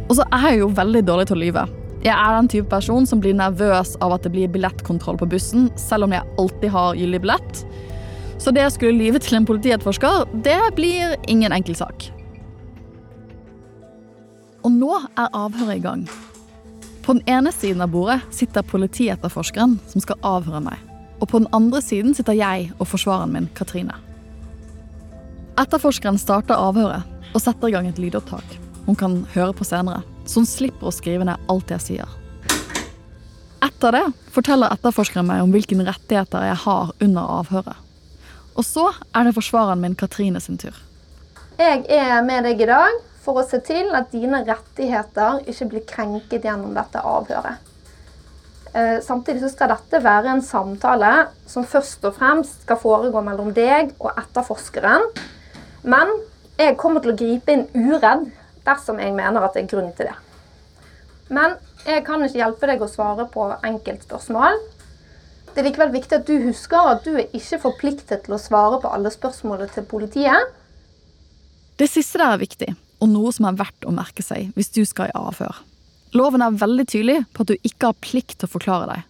Og 0.09 0.19
så 0.19 0.27
er 0.37 0.51
jeg 0.51 0.61
jo 0.61 0.73
veldig 0.77 1.01
dårlig 1.09 1.29
til 1.31 1.39
å 1.39 1.41
lyve. 1.47 1.63
Jeg 2.05 2.13
er 2.13 2.35
den 2.37 2.51
type 2.53 2.69
person 2.71 3.09
som 3.09 3.23
blir 3.25 3.37
nervøs 3.39 3.95
av 4.05 4.13
at 4.15 4.27
det 4.27 4.35
blir 4.35 4.51
billettkontroll 4.53 5.17
på 5.21 5.31
bussen, 5.33 5.71
selv 5.81 6.07
om 6.07 6.13
jeg 6.13 6.29
alltid 6.39 6.75
har 6.75 6.99
gyldig 7.01 7.23
billett. 7.25 7.63
Så 8.39 8.53
det 8.55 8.67
å 8.69 8.75
skulle 8.75 9.01
lyve 9.01 9.23
til 9.25 9.39
en 9.39 9.49
politietterforsker, 9.49 10.29
det 10.45 10.61
blir 10.77 11.17
ingen 11.27 11.57
enkel 11.57 11.79
sak. 11.79 12.11
Og 14.61 14.77
nå 14.77 14.93
er 15.17 15.33
avhøret 15.33 15.81
i 15.81 15.85
gang. 15.89 16.05
På 17.03 17.17
den 17.17 17.25
ene 17.33 17.55
siden 17.57 17.81
av 17.81 17.97
bordet 17.97 18.21
sitter 18.37 18.67
politietterforskeren 18.69 19.79
som 19.89 20.05
skal 20.05 20.21
avhøre 20.37 20.63
meg. 20.69 20.88
Og 21.19 21.27
på 21.29 21.41
den 21.41 21.51
andre 21.53 21.83
siden 21.83 22.15
sitter 22.15 22.37
jeg 22.39 22.71
og 22.79 22.87
forsvareren 22.91 23.35
min, 23.35 23.51
Katrine. 23.59 23.97
Etterforskeren 25.59 26.19
starter 26.19 26.55
avhøret 26.55 27.35
og 27.35 27.43
setter 27.43 27.69
i 27.69 27.75
gang 27.75 27.91
et 27.91 27.99
lydopptak 27.99 28.59
hun 28.89 28.97
kan 28.97 29.19
høre 29.35 29.53
på 29.53 29.67
senere, 29.69 30.01
så 30.25 30.41
hun 30.41 30.49
slipper 30.49 30.89
å 30.89 30.95
skrive 30.95 31.27
ned 31.29 31.51
alt 31.53 31.73
jeg 31.75 31.85
sier. 31.85 32.15
Etter 33.61 33.93
det 33.99 34.05
forteller 34.33 34.73
etterforskeren 34.73 35.29
meg 35.29 35.43
om 35.45 35.53
hvilke 35.53 35.77
rettigheter 35.77 36.47
jeg 36.49 36.57
har 36.63 36.95
under 37.05 37.35
avhøret. 37.37 37.77
Og 38.57 38.65
så 38.65 38.87
er 39.13 39.29
det 39.29 39.35
forsvareren 39.37 39.83
min 39.83 39.99
Katrine 39.99 40.41
sin 40.41 40.57
tur. 40.59 40.73
Jeg 41.61 41.85
er 41.93 42.23
med 42.25 42.49
deg 42.49 42.63
i 42.65 42.71
dag 42.71 42.97
for 43.21 43.43
å 43.43 43.45
se 43.45 43.61
til 43.67 43.93
at 43.99 44.09
dine 44.15 44.41
rettigheter 44.49 45.45
ikke 45.45 45.69
blir 45.75 45.85
krenket 45.91 46.49
gjennom 46.49 46.73
dette 46.79 47.03
avhøret. 47.05 47.68
Eh, 48.79 49.01
samtidig 49.03 49.41
så 49.43 49.49
skal 49.51 49.73
dette 49.73 49.99
være 50.05 50.31
en 50.37 50.43
samtale 50.45 51.13
som 51.51 51.65
først 51.67 52.05
og 52.07 52.15
fremst 52.19 52.63
skal 52.63 52.79
foregå 52.79 53.23
mellom 53.27 53.51
deg 53.57 53.95
og 53.99 54.13
etterforskeren. 54.13 55.07
Men 55.83 56.13
jeg 56.61 56.77
kommer 56.79 57.03
til 57.03 57.15
å 57.15 57.19
gripe 57.19 57.55
inn 57.55 57.65
uredd 57.75 58.29
dersom 58.67 59.01
jeg 59.03 59.17
mener 59.17 59.43
at 59.43 59.57
det 59.57 59.65
er 59.65 59.71
grunn 59.73 59.91
til 59.99 60.11
det. 60.11 60.17
Men 61.35 61.57
jeg 61.89 62.05
kan 62.07 62.23
ikke 62.23 62.39
hjelpe 62.39 62.69
deg 62.71 62.85
å 62.85 62.91
svare 62.91 63.27
på 63.33 63.49
enkeltspørsmål. 63.67 64.61
Det 65.49 65.63
er 65.63 65.67
likevel 65.67 65.91
viktig 65.97 66.21
at 66.21 66.29
du 66.29 66.37
husker 66.45 66.93
at 66.93 67.03
du 67.07 67.17
er 67.17 67.35
ikke 67.35 67.61
forpliktet 67.65 68.27
til 68.27 68.37
å 68.37 68.43
svare 68.43 68.79
på 68.83 68.93
alle 68.95 69.11
spørsmålene 69.11 69.73
til 69.75 69.89
politiet. 69.91 70.55
Det 71.79 71.89
siste 71.91 72.21
der 72.21 72.37
er 72.37 72.43
viktig, 72.45 72.71
og 73.03 73.11
noe 73.11 73.33
som 73.35 73.49
er 73.49 73.59
verdt 73.59 73.89
å 73.89 73.95
merke 73.95 74.23
seg 74.23 74.53
hvis 74.55 74.71
du 74.77 74.85
skal 74.87 75.11
i 75.11 75.19
avhør. 75.19 75.65
Loven 76.17 76.43
er 76.43 76.57
veldig 76.57 76.87
tydelig 76.89 77.19
på 77.35 77.45
at 77.45 77.51
du 77.53 77.57
ikke 77.69 77.91
har 77.91 77.99
plikt 78.05 78.39
til 78.39 78.49
å 78.49 78.53
forklare 78.55 78.89
deg. 78.93 79.03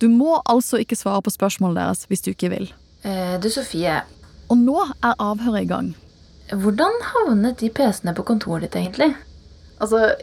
Du 0.00 0.08
må 0.08 0.38
altså 0.48 0.78
ikke 0.80 0.96
svare 0.96 1.22
på 1.26 1.32
spørsmålet 1.34 1.80
deres 1.82 2.06
hvis 2.08 2.22
du 2.24 2.30
ikke 2.32 2.50
vil. 2.52 2.70
Eh, 3.04 3.36
du 3.40 3.48
Sofie, 3.50 4.02
Og 4.50 4.58
nå 4.58 4.76
er 5.02 5.14
avhøret 5.18 5.62
i 5.62 5.70
gang. 5.70 5.94
hvordan 6.50 6.92
havnet 7.12 7.58
de 7.60 7.68
PC-ene 7.70 8.14
på 8.14 8.24
kontoret 8.26 8.62
ditt 8.66 8.76
egentlig? 8.76 9.14
Altså, 9.80 10.14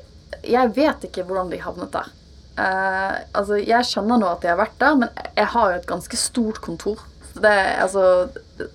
jeg 0.43 0.75
vet 0.75 1.05
ikke 1.07 1.23
hvordan 1.23 1.49
de 1.51 1.57
havnet 1.63 1.91
der. 1.93 2.09
Eh, 2.57 3.19
altså, 3.33 3.55
jeg 3.61 3.85
skjønner 3.85 4.19
nå 4.19 4.27
at 4.31 4.41
de 4.41 4.47
har 4.51 4.57
vært 4.59 4.79
der, 4.79 4.95
men 4.95 5.09
jeg 5.37 5.45
har 5.53 5.71
jo 5.71 5.77
et 5.77 5.87
ganske 5.87 6.17
stort 6.17 6.59
kontor. 6.61 6.99
Det, 7.37 7.53
altså, 7.79 8.29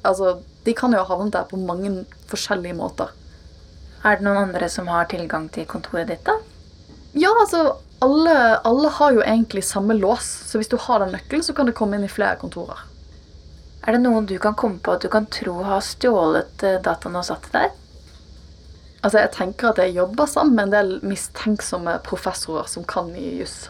altså, 0.04 0.40
de 0.64 0.74
kan 0.74 0.92
jo 0.92 1.02
ha 1.02 1.04
havnet 1.04 1.32
der 1.34 1.44
på 1.50 1.58
mange 1.58 2.04
forskjellige 2.30 2.78
måter. 2.78 3.10
Er 4.04 4.16
det 4.16 4.24
noen 4.26 4.48
andre 4.48 4.68
som 4.70 4.86
har 4.90 5.04
tilgang 5.10 5.48
til 5.52 5.66
kontoret 5.66 6.08
ditt, 6.08 6.24
da? 6.26 6.38
Ja, 7.12 7.32
altså, 7.40 7.76
alle, 8.02 8.36
alle 8.64 8.88
har 8.88 9.12
jo 9.12 9.22
egentlig 9.22 9.64
samme 9.64 9.94
lås, 9.94 10.26
så 10.48 10.58
hvis 10.58 10.70
du 10.72 10.78
har 10.80 11.02
den 11.02 11.12
nøkkelen, 11.14 11.44
så 11.44 11.54
kan 11.54 11.68
det 11.68 11.76
komme 11.76 11.98
inn 11.98 12.06
i 12.06 12.10
flere 12.10 12.38
kontorer. 12.40 12.80
Er 13.82 13.96
det 13.96 14.02
noen 14.04 14.26
du 14.30 14.36
kan 14.38 14.56
komme 14.58 14.78
på 14.78 14.94
at 14.94 15.02
du 15.02 15.10
kan 15.10 15.26
tro 15.26 15.58
har 15.66 15.82
stjålet 15.82 16.62
eh, 16.62 16.78
dataene 16.82 17.18
og 17.20 17.26
satt 17.26 17.48
det 17.50 17.58
der? 17.58 17.70
Altså, 19.02 19.18
jeg 19.18 19.32
tenker 19.34 19.72
at 19.72 19.80
jeg 19.82 19.96
jobber 19.96 20.30
sammen 20.30 20.54
med 20.54 20.68
en 20.68 20.74
del 20.76 20.92
mistenksomme 21.02 21.96
professorer 22.06 22.68
som 22.70 22.86
kan 22.86 23.10
mye 23.10 23.34
juss. 23.40 23.66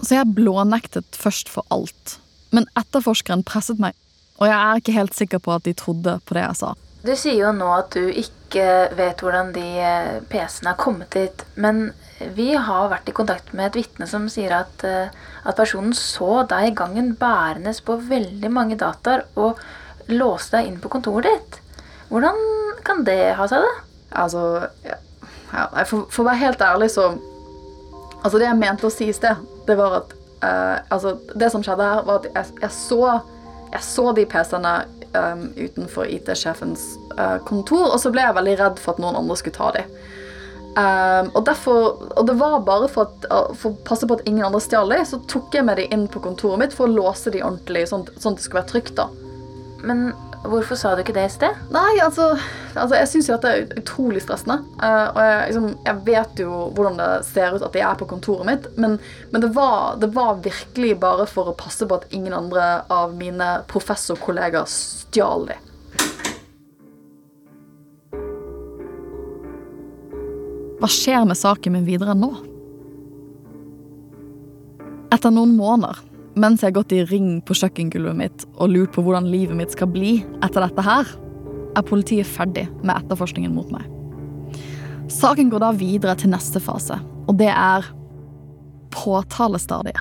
Så 0.00 0.18
jeg 0.18 0.34
blånektet 0.36 1.16
først 1.16 1.48
for 1.48 1.64
alt. 1.72 2.18
Men 2.52 2.68
etterforskeren 2.76 3.44
presset 3.46 3.80
meg, 3.80 3.96
og 4.40 4.48
jeg 4.48 4.56
er 4.56 4.80
ikke 4.80 4.96
helt 4.96 5.16
sikker 5.16 5.40
på 5.40 5.54
at 5.56 5.64
de 5.64 5.76
trodde 5.76 6.18
på 6.26 6.36
det 6.36 6.44
jeg 6.44 6.60
sa. 6.60 6.74
Du 7.00 7.14
sier 7.16 7.38
jo 7.38 7.50
nå 7.56 7.68
at 7.72 7.94
du 7.96 8.10
ikke 8.12 8.90
vet 8.98 9.22
hvordan 9.24 9.54
de 9.54 9.66
eh, 9.80 10.16
PC-ene 10.28 10.74
har 10.74 10.80
kommet 10.80 11.14
dit. 11.16 11.44
Men 11.56 11.92
vi 12.36 12.50
har 12.52 12.90
vært 12.92 13.08
i 13.08 13.14
kontakt 13.16 13.54
med 13.56 13.70
et 13.70 13.78
vitne 13.80 14.08
som 14.10 14.26
sier 14.28 14.52
at, 14.52 14.84
eh, 14.84 15.08
at 15.44 15.56
personen 15.56 15.94
så 15.96 16.42
deg 16.50 16.68
i 16.68 16.74
gangen 16.76 17.14
bærende 17.20 17.72
på 17.86 17.96
veldig 18.10 18.50
mange 18.52 18.76
dataer 18.80 19.24
og 19.40 19.60
låste 20.12 20.58
deg 20.58 20.68
inn 20.68 20.80
på 20.82 20.92
kontoret 20.92 21.30
ditt. 21.30 21.60
Hvordan 22.10 22.36
kan 22.84 23.04
det 23.06 23.34
ha 23.38 23.48
seg, 23.48 23.64
det? 23.64 23.86
Altså, 24.20 24.44
ja, 24.84 25.00
for, 25.86 26.08
for 26.10 26.24
å 26.24 26.30
være 26.30 26.44
helt 26.44 26.68
ærlig, 26.68 26.92
så 26.94 27.12
Altså, 28.20 28.36
det 28.36 28.50
jeg 28.50 28.60
mente 28.60 28.84
å 28.84 28.92
si 28.92 29.06
i 29.08 29.12
sted, 29.16 29.38
det 29.64 29.78
var 29.78 29.94
at 30.02 30.10
uh, 30.44 30.76
Altså, 30.92 31.14
det 31.32 31.48
som 31.54 31.62
skjedde 31.64 31.86
her, 31.88 32.02
var 32.04 32.18
at 32.20 32.26
jeg, 32.28 32.58
jeg 32.66 32.74
så 32.76 32.98
Jeg 33.70 33.86
så 33.86 34.04
de 34.12 34.26
PC-ene 34.28 34.74
um, 35.16 35.48
utenfor 35.56 36.08
IT-sjefens 36.10 36.86
uh, 37.18 37.38
kontor, 37.46 37.90
og 37.90 38.00
så 38.02 38.12
ble 38.14 38.24
jeg 38.24 38.36
veldig 38.38 38.56
redd 38.60 38.82
for 38.82 38.94
at 38.94 39.02
noen 39.02 39.18
andre 39.20 39.36
skulle 39.38 39.58
ta 39.58 39.70
dem. 39.76 39.92
Um, 40.70 41.32
og, 41.34 41.42
derfor, 41.48 41.96
og 42.14 42.26
det 42.28 42.36
var 42.38 42.60
bare 42.66 42.86
for, 42.88 43.10
at, 43.10 43.26
for 43.58 43.72
å 43.72 43.84
passe 43.86 44.06
på 44.06 44.16
at 44.18 44.28
ingen 44.30 44.46
andre 44.46 44.62
stjal 44.62 44.92
dem, 44.92 45.02
så 45.06 45.18
tok 45.30 45.56
jeg 45.58 45.66
med 45.66 45.80
dem 45.82 45.94
inn 45.96 46.06
på 46.10 46.22
kontoret 46.22 46.62
mitt 46.62 46.76
for 46.76 46.86
å 46.86 46.94
låse 46.94 47.32
dem 47.34 47.46
ordentlig, 47.46 47.88
sånn, 47.90 48.06
sånn 48.16 48.36
at 48.36 48.42
det 48.42 48.46
skulle 48.46 48.62
være 48.62 48.72
trygt. 48.74 48.94
da. 49.00 49.08
Men 49.82 50.12
hvorfor 50.40 50.78
sa 50.78 50.94
du 50.94 51.02
ikke 51.02 51.14
det 51.16 51.26
i 51.28 51.32
sted? 51.32 51.56
Nei, 51.74 51.98
altså, 52.02 52.30
altså 52.72 52.96
jeg 52.96 53.08
syns 53.10 53.28
jo 53.28 53.36
at 53.36 53.44
det 53.44 53.52
er 53.52 53.80
utrolig 53.82 54.22
stressende. 54.24 54.60
Uh, 54.80 55.08
og 55.12 55.20
jeg, 55.24 55.40
liksom, 55.50 55.66
jeg 55.86 56.02
vet 56.06 56.42
jo 56.44 56.60
hvordan 56.76 57.00
det 57.00 57.08
ser 57.28 57.56
ut 57.56 57.66
at 57.66 57.76
jeg 57.76 57.86
er 57.86 57.98
på 58.00 58.08
kontoret 58.10 58.48
mitt, 58.48 58.68
men, 58.80 58.96
men 59.32 59.44
det, 59.44 59.52
var, 59.56 59.98
det 60.00 60.12
var 60.16 60.40
virkelig 60.44 60.94
bare 61.02 61.28
for 61.30 61.50
å 61.50 61.56
passe 61.58 61.86
på 61.86 62.00
at 62.00 62.08
ingen 62.16 62.36
andre 62.36 62.68
av 62.92 63.12
mine 63.16 63.58
professorkollegaer 63.70 64.70
stjal 64.70 65.50
de. 65.50 65.58
Hva 70.80 70.88
skjer 70.88 71.26
med 71.28 71.36
saken 71.36 71.76
min 71.76 71.84
videre 71.84 72.14
nå? 72.16 72.30
Etter 75.12 75.34
noen 75.34 75.52
måneder, 75.58 75.98
mens 76.38 76.62
jeg 76.62 76.70
har 76.70 76.78
gått 76.78 76.92
i 76.94 77.04
ring 77.08 77.40
på 77.42 77.56
kjøkkengulvet 77.58 78.18
mitt 78.18 78.44
og 78.56 78.70
lurt 78.70 78.94
på 78.94 79.02
hvordan 79.04 79.30
livet 79.30 79.56
mitt 79.58 79.74
skal 79.74 79.90
bli 79.90 80.20
etter 80.44 80.62
dette 80.62 80.84
her, 80.86 81.08
er 81.78 81.86
politiet 81.86 82.28
ferdig 82.28 82.66
med 82.82 82.94
etterforskningen 82.96 83.54
mot 83.54 83.70
meg. 83.74 83.86
Saken 85.10 85.50
går 85.50 85.62
da 85.62 85.72
videre 85.74 86.14
til 86.18 86.30
neste 86.30 86.62
fase, 86.62 86.98
og 87.26 87.38
det 87.40 87.50
er 87.50 87.86
påtalestadiet. 88.94 89.98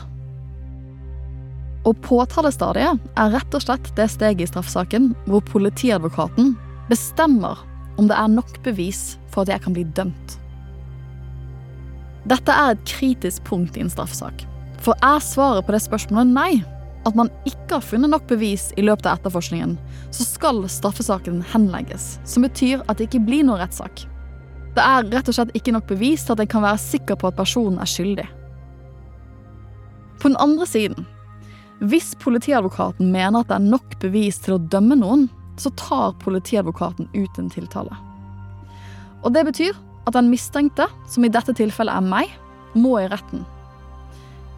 Og 1.87 1.95
påtalestadiet 2.05 2.99
er 3.17 3.33
rett 3.33 3.55
og 3.55 3.63
slett 3.63 3.89
det 3.97 4.09
steget 4.11 4.43
i 4.43 4.49
straffesaken 4.49 5.13
hvor 5.29 5.41
politiadvokaten 5.47 6.53
bestemmer 6.89 7.61
om 7.99 8.09
det 8.09 8.17
er 8.17 8.31
nok 8.31 8.59
bevis 8.65 9.17
for 9.31 9.43
at 9.43 9.53
jeg 9.53 9.63
kan 9.65 9.75
bli 9.75 9.87
dømt. 9.97 10.37
Dette 12.29 12.53
er 12.53 12.75
et 12.75 12.85
kritisk 12.85 13.45
punkt 13.47 13.77
i 13.79 13.83
en 13.83 13.91
straffesak. 13.91 14.48
For 14.83 14.95
er 15.03 15.19
svaret 15.23 15.65
på 15.67 15.75
det 15.75 15.81
spørsmålet 15.83 16.31
nei, 16.31 16.51
at 17.07 17.15
man 17.15 17.31
ikke 17.47 17.77
har 17.77 17.85
funnet 17.85 18.11
nok 18.11 18.27
bevis 18.29 18.69
i 18.79 18.83
løpet 18.85 19.07
av 19.07 19.19
etterforskningen, 19.19 19.75
så 20.15 20.25
skal 20.27 20.63
straffesaken 20.71 21.41
henlegges, 21.53 22.17
som 22.27 22.45
betyr 22.45 22.83
at 22.87 22.99
det 22.99 23.09
ikke 23.09 23.23
blir 23.27 23.45
noen 23.47 23.61
rettssak. 23.61 24.05
Det 24.75 24.83
er 24.83 25.07
rett 25.11 25.29
og 25.31 25.35
slett 25.35 25.55
ikke 25.57 25.73
nok 25.75 25.87
bevis 25.89 26.25
til 26.25 26.35
at 26.35 26.43
jeg 26.43 26.51
kan 26.51 26.63
være 26.63 26.81
sikker 26.83 27.19
på 27.19 27.31
at 27.31 27.39
personen 27.39 27.79
er 27.81 27.89
skyldig. 27.89 28.27
På 30.19 30.29
den 30.29 30.39
andre 30.43 30.67
siden, 30.67 31.07
hvis 31.79 32.11
politiadvokaten 32.19 33.11
mener 33.11 33.39
at 33.41 33.51
det 33.51 33.55
er 33.55 33.69
nok 33.71 33.95
bevis 34.01 34.39
til 34.43 34.57
å 34.57 34.63
dømme 34.71 34.97
noen, 34.99 35.29
så 35.59 35.71
tar 35.79 36.17
politiadvokaten 36.23 37.07
ut 37.15 37.39
en 37.39 37.51
tiltale. 37.51 37.95
Og 39.23 39.31
det 39.35 39.45
betyr 39.47 39.75
at 40.07 40.15
den 40.15 40.29
mistenkte, 40.31 40.87
som 41.11 41.23
i 41.23 41.31
dette 41.31 41.55
tilfellet 41.55 41.95
er 41.95 42.05
meg, 42.05 42.35
må 42.75 42.97
i 42.99 43.07
retten. 43.11 43.43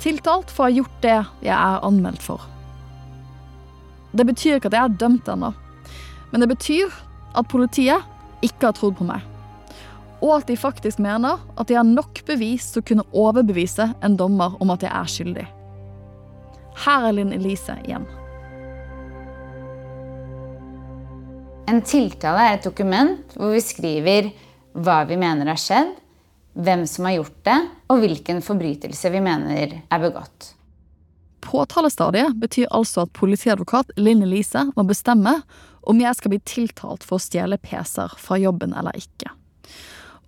Tiltalt 0.01 0.49
for 0.49 0.65
å 0.65 0.69
ha 0.69 0.73
gjort 0.73 1.01
det 1.03 1.17
jeg 1.45 1.53
er 1.53 1.83
anmeldt 1.85 2.23
for. 2.25 2.41
Det 4.11 4.25
betyr 4.27 4.57
ikke 4.57 4.71
at 4.71 4.77
jeg 4.77 4.89
er 4.89 4.99
dømt 5.03 5.29
ennå, 5.29 5.51
men 6.31 6.43
det 6.43 6.49
betyr 6.51 6.89
at 7.37 7.49
politiet 7.51 8.07
ikke 8.43 8.71
har 8.71 8.75
trodd 8.75 8.97
på 8.97 9.07
meg. 9.07 9.21
Og 10.21 10.35
at 10.35 10.49
de 10.49 10.57
faktisk 10.59 11.01
mener 11.01 11.39
at 11.57 11.69
de 11.69 11.77
har 11.77 11.87
nok 11.87 12.23
bevis 12.27 12.71
til 12.73 12.81
å 12.81 12.87
kunne 12.89 13.07
overbevise 13.13 13.91
en 14.05 14.17
dommer 14.17 14.57
om 14.61 14.73
at 14.73 14.83
jeg 14.85 14.93
er 14.93 15.13
skyldig. 15.15 15.47
Her 16.81 17.07
er 17.07 17.15
Linn 17.17 17.33
Elise 17.35 17.77
igjen. 17.85 18.05
En 21.71 21.81
tiltale 21.87 22.45
er 22.49 22.57
et 22.57 22.65
dokument 22.67 23.35
hvor 23.37 23.53
vi 23.53 23.63
skriver 23.63 24.31
hva 24.73 25.01
vi 25.07 25.17
mener 25.19 25.47
har 25.51 25.59
skjedd, 25.59 25.93
hvem 26.53 26.85
som 26.87 27.07
har 27.07 27.19
gjort 27.19 27.37
det, 27.47 27.59
og 27.91 28.01
hvilken 28.03 28.41
forbrytelse 28.43 29.11
vi 29.13 29.21
mener 29.23 29.77
er 29.81 30.01
begått. 30.03 30.53
Påtalestadiet 31.41 32.37
betyr 32.37 32.69
altså 32.75 33.05
at 33.05 33.13
politiadvokat 33.17 33.95
Linn 33.97 34.21
Elise 34.25 34.67
må 34.75 34.85
bestemme 34.85 35.39
om 35.89 36.01
jeg 36.01 36.17
skal 36.17 36.35
bli 36.35 36.41
tiltalt 36.45 37.05
for 37.07 37.17
å 37.17 37.23
stjele 37.23 37.57
PC-er 37.61 38.13
fra 38.21 38.37
jobben 38.37 38.75
eller 38.77 38.97
ikke. 38.99 39.31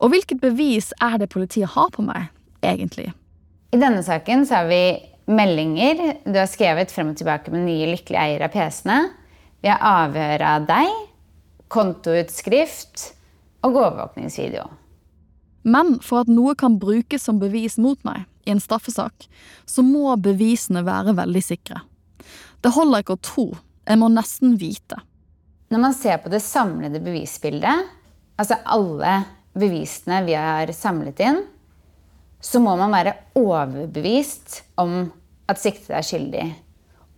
Og 0.01 0.11
hvilket 0.11 0.41
bevis 0.41 0.89
er 1.03 1.19
det 1.21 1.29
politiet 1.31 1.75
har 1.75 1.91
på 1.93 2.03
meg, 2.05 2.31
egentlig? 2.65 3.11
I 3.73 3.79
denne 3.81 4.01
saken 4.05 4.45
så 4.47 4.61
har 4.61 4.69
vi 4.71 4.83
meldinger 5.29 6.01
du 6.25 6.35
har 6.35 6.49
skrevet 6.51 6.91
frem 6.91 7.13
og 7.13 7.19
tilbake 7.19 7.53
med 7.53 7.67
nye 7.67 7.91
lykkelige 7.93 8.25
eiere 8.25 8.49
av 8.49 8.55
PC-ene. 8.55 8.99
Vi 9.63 9.71
har 9.71 9.85
avhør 10.03 10.43
av 10.49 10.65
deg, 10.67 10.95
kontoutskrift 11.71 13.11
og 13.63 13.77
overvåkningsvideo. 13.77 14.65
Men 15.63 15.97
for 16.03 16.23
at 16.23 16.31
noe 16.31 16.55
kan 16.59 16.77
brukes 16.79 17.23
som 17.23 17.39
bevis 17.39 17.79
mot 17.81 17.99
meg 18.07 18.25
i 18.43 18.51
en 18.51 18.61
straffesak, 18.63 19.27
så 19.65 19.83
må 19.85 20.11
bevisene 20.19 20.83
være 20.83 21.15
veldig 21.15 21.43
sikre. 21.43 21.81
Det 22.63 22.71
holder 22.75 23.03
ikke 23.03 23.17
å 23.17 23.23
tro, 23.23 23.45
jeg 23.87 23.99
må 23.99 24.09
nesten 24.11 24.57
vite. 24.59 24.99
Når 25.71 25.81
man 25.81 25.95
ser 25.97 26.19
på 26.21 26.31
det 26.31 26.43
samlede 26.43 27.01
bevisbildet, 27.03 27.87
altså 28.39 28.59
alle 28.75 29.23
bevisene 29.57 30.21
vi 30.27 30.35
har 30.37 30.71
samlet 30.75 31.23
inn, 31.23 31.41
så 32.43 32.59
må 32.59 32.75
man 32.75 32.91
være 32.91 33.15
overbevist 33.39 34.59
om 34.83 35.05
at 35.47 35.59
siktede 35.61 35.99
er 35.99 36.07
skyldig. 36.07 36.47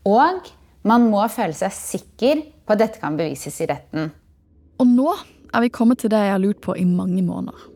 Og 0.05 0.51
man 0.85 1.07
må 1.09 1.23
føle 1.33 1.55
seg 1.57 1.73
sikker 1.73 2.43
på 2.65 2.75
at 2.75 2.81
dette 2.83 3.01
kan 3.01 3.17
bevises 3.17 3.57
i 3.61 3.69
retten. 3.69 4.11
Og 4.77 4.89
nå 4.89 5.09
er 5.55 5.63
vi 5.63 5.73
kommet 5.73 6.03
til 6.03 6.11
det 6.13 6.19
jeg 6.21 6.35
har 6.35 6.43
lurt 6.43 6.61
på 6.61 6.75
i 6.77 6.85
mange 6.85 7.23
måneder. 7.25 7.74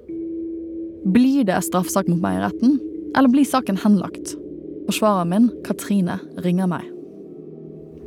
Blir 1.05 1.43
det 1.43 1.61
straffesak 1.63 2.07
mot 2.11 2.21
meg 2.21 2.37
i 2.37 2.43
retten, 2.43 2.79
eller 3.17 3.31
blir 3.31 3.47
saken 3.47 3.79
henlagt? 3.79 4.35
Forsvareren 4.89 5.29
min, 5.29 5.51
Katrine, 5.67 6.19
ringer 6.43 6.67
meg. 6.67 6.87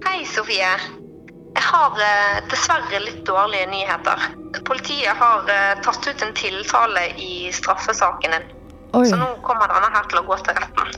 Hei, 0.05 0.25
Sofie. 0.27 0.73
Jeg 1.53 1.63
har 1.69 2.01
eh, 2.01 2.41
dessverre 2.51 3.01
litt 3.05 3.23
dårlige 3.29 3.69
nyheter. 3.71 4.27
Politiet 4.67 5.17
har 5.21 5.49
eh, 5.53 5.79
tatt 5.85 6.09
ut 6.09 6.25
en 6.25 6.35
tiltale 6.37 7.07
i 7.21 7.53
straffesaken 7.53 8.37
din. 8.37 8.47
Oi. 8.93 9.07
Så 9.09 9.17
nå 9.17 9.29
kommer 9.47 9.73
denne 9.73 9.89
her 9.95 10.09
til 10.11 10.21
å 10.21 10.27
gå 10.27 10.37
til 10.45 10.59
retten. 10.59 10.93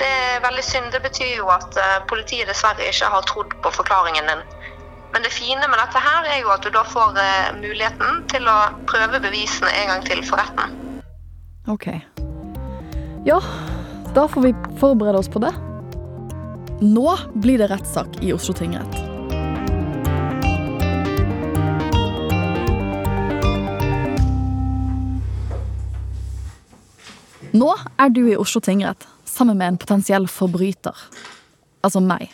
Det 0.00 0.08
er 0.08 0.42
veldig 0.44 0.64
synd. 0.64 0.88
Det 0.92 1.02
betyr 1.04 1.36
jo 1.38 1.48
at 1.52 1.76
eh, 1.76 1.98
politiet 2.10 2.48
dessverre 2.50 2.88
ikke 2.88 3.12
har 3.12 3.28
trodd 3.28 3.56
på 3.64 3.72
forklaringen 3.80 4.28
din. 4.32 4.44
Men 5.12 5.22
det 5.22 5.32
fine 5.34 5.66
med 5.66 5.78
dette 5.78 6.02
her 6.04 6.28
er 6.30 6.38
jo 6.44 6.52
at 6.54 6.62
du 6.62 6.70
da 6.74 6.84
får 6.86 7.18
eh, 7.18 7.50
muligheten 7.58 8.22
til 8.30 8.46
å 8.46 8.58
prøve 8.90 9.18
bevisene 9.22 9.72
en 9.82 9.90
gang 9.94 10.06
til 10.06 10.22
for 10.26 10.38
retten. 10.38 10.76
Ok. 11.70 11.88
Ja, 13.26 13.40
da 14.14 14.28
får 14.30 14.46
vi 14.46 14.54
forberede 14.80 15.18
oss 15.18 15.28
på 15.28 15.42
det. 15.42 15.52
Nå 16.80 17.16
blir 17.34 17.60
det 17.60 17.68
rettssak 17.72 18.22
i 18.24 18.32
Oslo 18.32 18.54
tingrett. 18.56 18.94
Nå 27.50 27.72
er 27.98 28.14
du 28.14 28.22
i 28.30 28.38
Oslo 28.38 28.62
tingrett 28.62 29.08
sammen 29.26 29.58
med 29.58 29.74
en 29.74 29.80
potensiell 29.82 30.28
forbryter. 30.30 30.94
Altså 31.82 32.00
meg. 32.00 32.30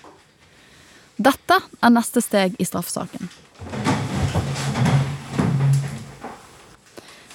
Dette 1.16 1.56
er 1.80 1.92
neste 1.94 2.20
steg 2.20 2.58
i 2.60 2.64
straffesaken. 2.68 3.30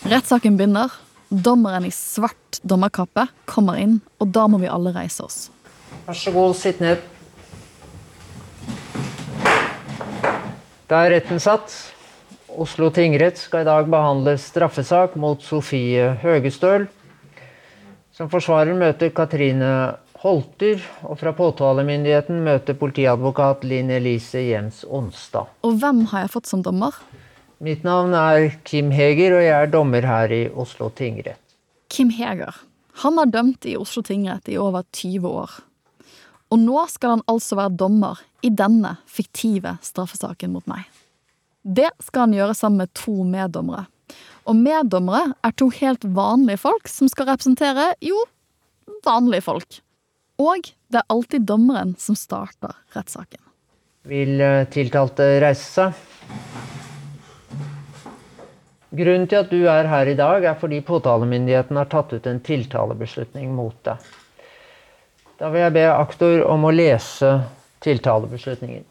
Rettssaken 0.05 0.57
begynner. 0.59 0.93
Dommeren 1.31 1.87
i 1.87 1.91
svart 1.95 2.59
dommerkappe 2.67 3.23
kommer 3.49 3.79
inn, 3.81 4.01
og 4.19 4.29
da 4.35 4.43
må 4.51 4.59
vi 4.61 4.69
alle 4.69 4.91
reise 4.93 5.23
oss. 5.25 5.39
Vær 6.05 6.17
så 6.19 6.33
god, 6.35 6.53
sitt 6.59 6.81
ned. 6.83 7.01
Da 10.91 11.05
er 11.05 11.15
retten 11.15 11.39
satt. 11.41 11.73
Oslo 12.51 12.91
tingrett 12.91 13.39
skal 13.39 13.63
i 13.63 13.69
dag 13.69 13.87
behandle 13.89 14.35
straffesak 14.37 15.15
mot 15.15 15.41
Sofie 15.41 16.11
Høgestøl. 16.21 16.89
Som 18.13 18.29
forsvarer 18.29 18.75
møter 18.77 19.13
Katrine 19.15 19.71
Holter, 20.21 20.77
og 21.09 21.17
fra 21.17 21.31
påtalemyndigheten 21.33 22.43
møter 22.45 22.75
politiadvokat 22.77 23.63
Linn 23.65 23.89
Elise 23.89 24.43
Jems 24.45 24.83
Onsdag. 24.85 25.49
Og 25.65 25.79
hvem 25.81 26.03
har 26.11 26.27
jeg 26.27 26.33
fått 26.35 26.51
som 26.51 26.61
dommer? 26.61 26.93
Mitt 27.57 27.81
navn 27.85 28.13
er 28.13 28.51
Kim 28.65 28.91
Heger, 28.93 29.39
og 29.39 29.41
jeg 29.41 29.55
er 29.55 29.73
dommer 29.73 30.05
her 30.05 30.35
i 30.35 30.43
Oslo 30.53 30.91
tingrett. 30.93 31.41
Kim 31.89 32.13
Heger. 32.13 32.53
Han 33.01 33.17
har 33.17 33.33
dømt 33.33 33.65
i 33.65 33.73
Oslo 33.81 34.05
tingrett 34.05 34.53
i 34.53 34.61
over 34.61 34.85
20 34.93 35.25
år. 35.25 35.57
Og 36.53 36.61
nå 36.69 36.85
skal 36.93 37.15
han 37.15 37.27
altså 37.31 37.57
være 37.57 37.77
dommer 37.81 38.21
i 38.45 38.53
denne 38.53 38.99
fiktive 39.09 39.79
straffesaken 39.81 40.53
mot 40.53 40.69
meg. 40.69 40.85
Det 41.61 41.89
skal 42.01 42.27
han 42.27 42.37
gjøre 42.37 42.57
sammen 42.57 42.85
med 42.85 42.93
to 42.97 43.23
meddommere. 43.25 43.87
Og 44.45 44.57
meddommere 44.57 45.31
er 45.41 45.57
to 45.57 45.73
helt 45.81 46.05
vanlige 46.05 46.61
folk 46.61 46.89
som 46.89 47.09
skal 47.09 47.31
representere, 47.33 47.95
jo, 48.05 48.27
vanlige 49.05 49.49
folk. 49.49 49.81
Og 50.41 50.71
det 50.89 51.01
er 51.01 51.13
alltid 51.13 51.45
dommeren 51.45 51.93
som 52.01 52.17
starter 52.17 52.73
rettssaken. 52.95 53.41
Vil 54.09 54.41
eh, 54.41 54.65
tiltalte 54.73 55.27
reise 55.43 55.67
seg? 55.67 55.99
Grunnen 58.91 59.27
til 59.29 59.39
at 59.39 59.51
du 59.53 59.61
er 59.71 59.87
her 59.87 60.09
i 60.11 60.17
dag, 60.19 60.43
er 60.43 60.57
fordi 60.59 60.81
påtalemyndigheten 60.83 61.77
har 61.79 61.87
tatt 61.91 62.11
ut 62.11 62.25
en 62.27 62.41
tiltalebeslutning 62.43 63.53
mot 63.55 63.77
deg. 63.87 64.01
Da 65.39 65.49
vil 65.53 65.63
jeg 65.63 65.75
be 65.77 65.85
aktor 65.93 66.43
om 66.49 66.67
å 66.67 66.73
lese 66.75 67.29
tiltalebeslutningen. 67.85 68.83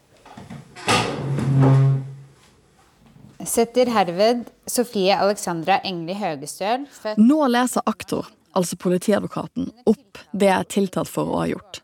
Setter 3.51 3.91
herved 3.93 4.47
Sofie 4.69 5.15
Alexandra 5.17 5.79
Engli 5.85 6.15
Høgestøl, 6.17 6.87
født 6.89 7.21
Nå 7.21 7.45
leser 7.51 7.85
aktor, 7.89 8.27
altså 8.57 8.77
politiadvokaten, 8.79 9.71
opp 9.89 10.21
det 10.31 10.49
jeg 10.49 10.57
er 10.57 10.69
tiltalt 10.75 11.11
for 11.11 11.29
å 11.29 11.41
ha 11.43 11.49
gjort. 11.51 11.81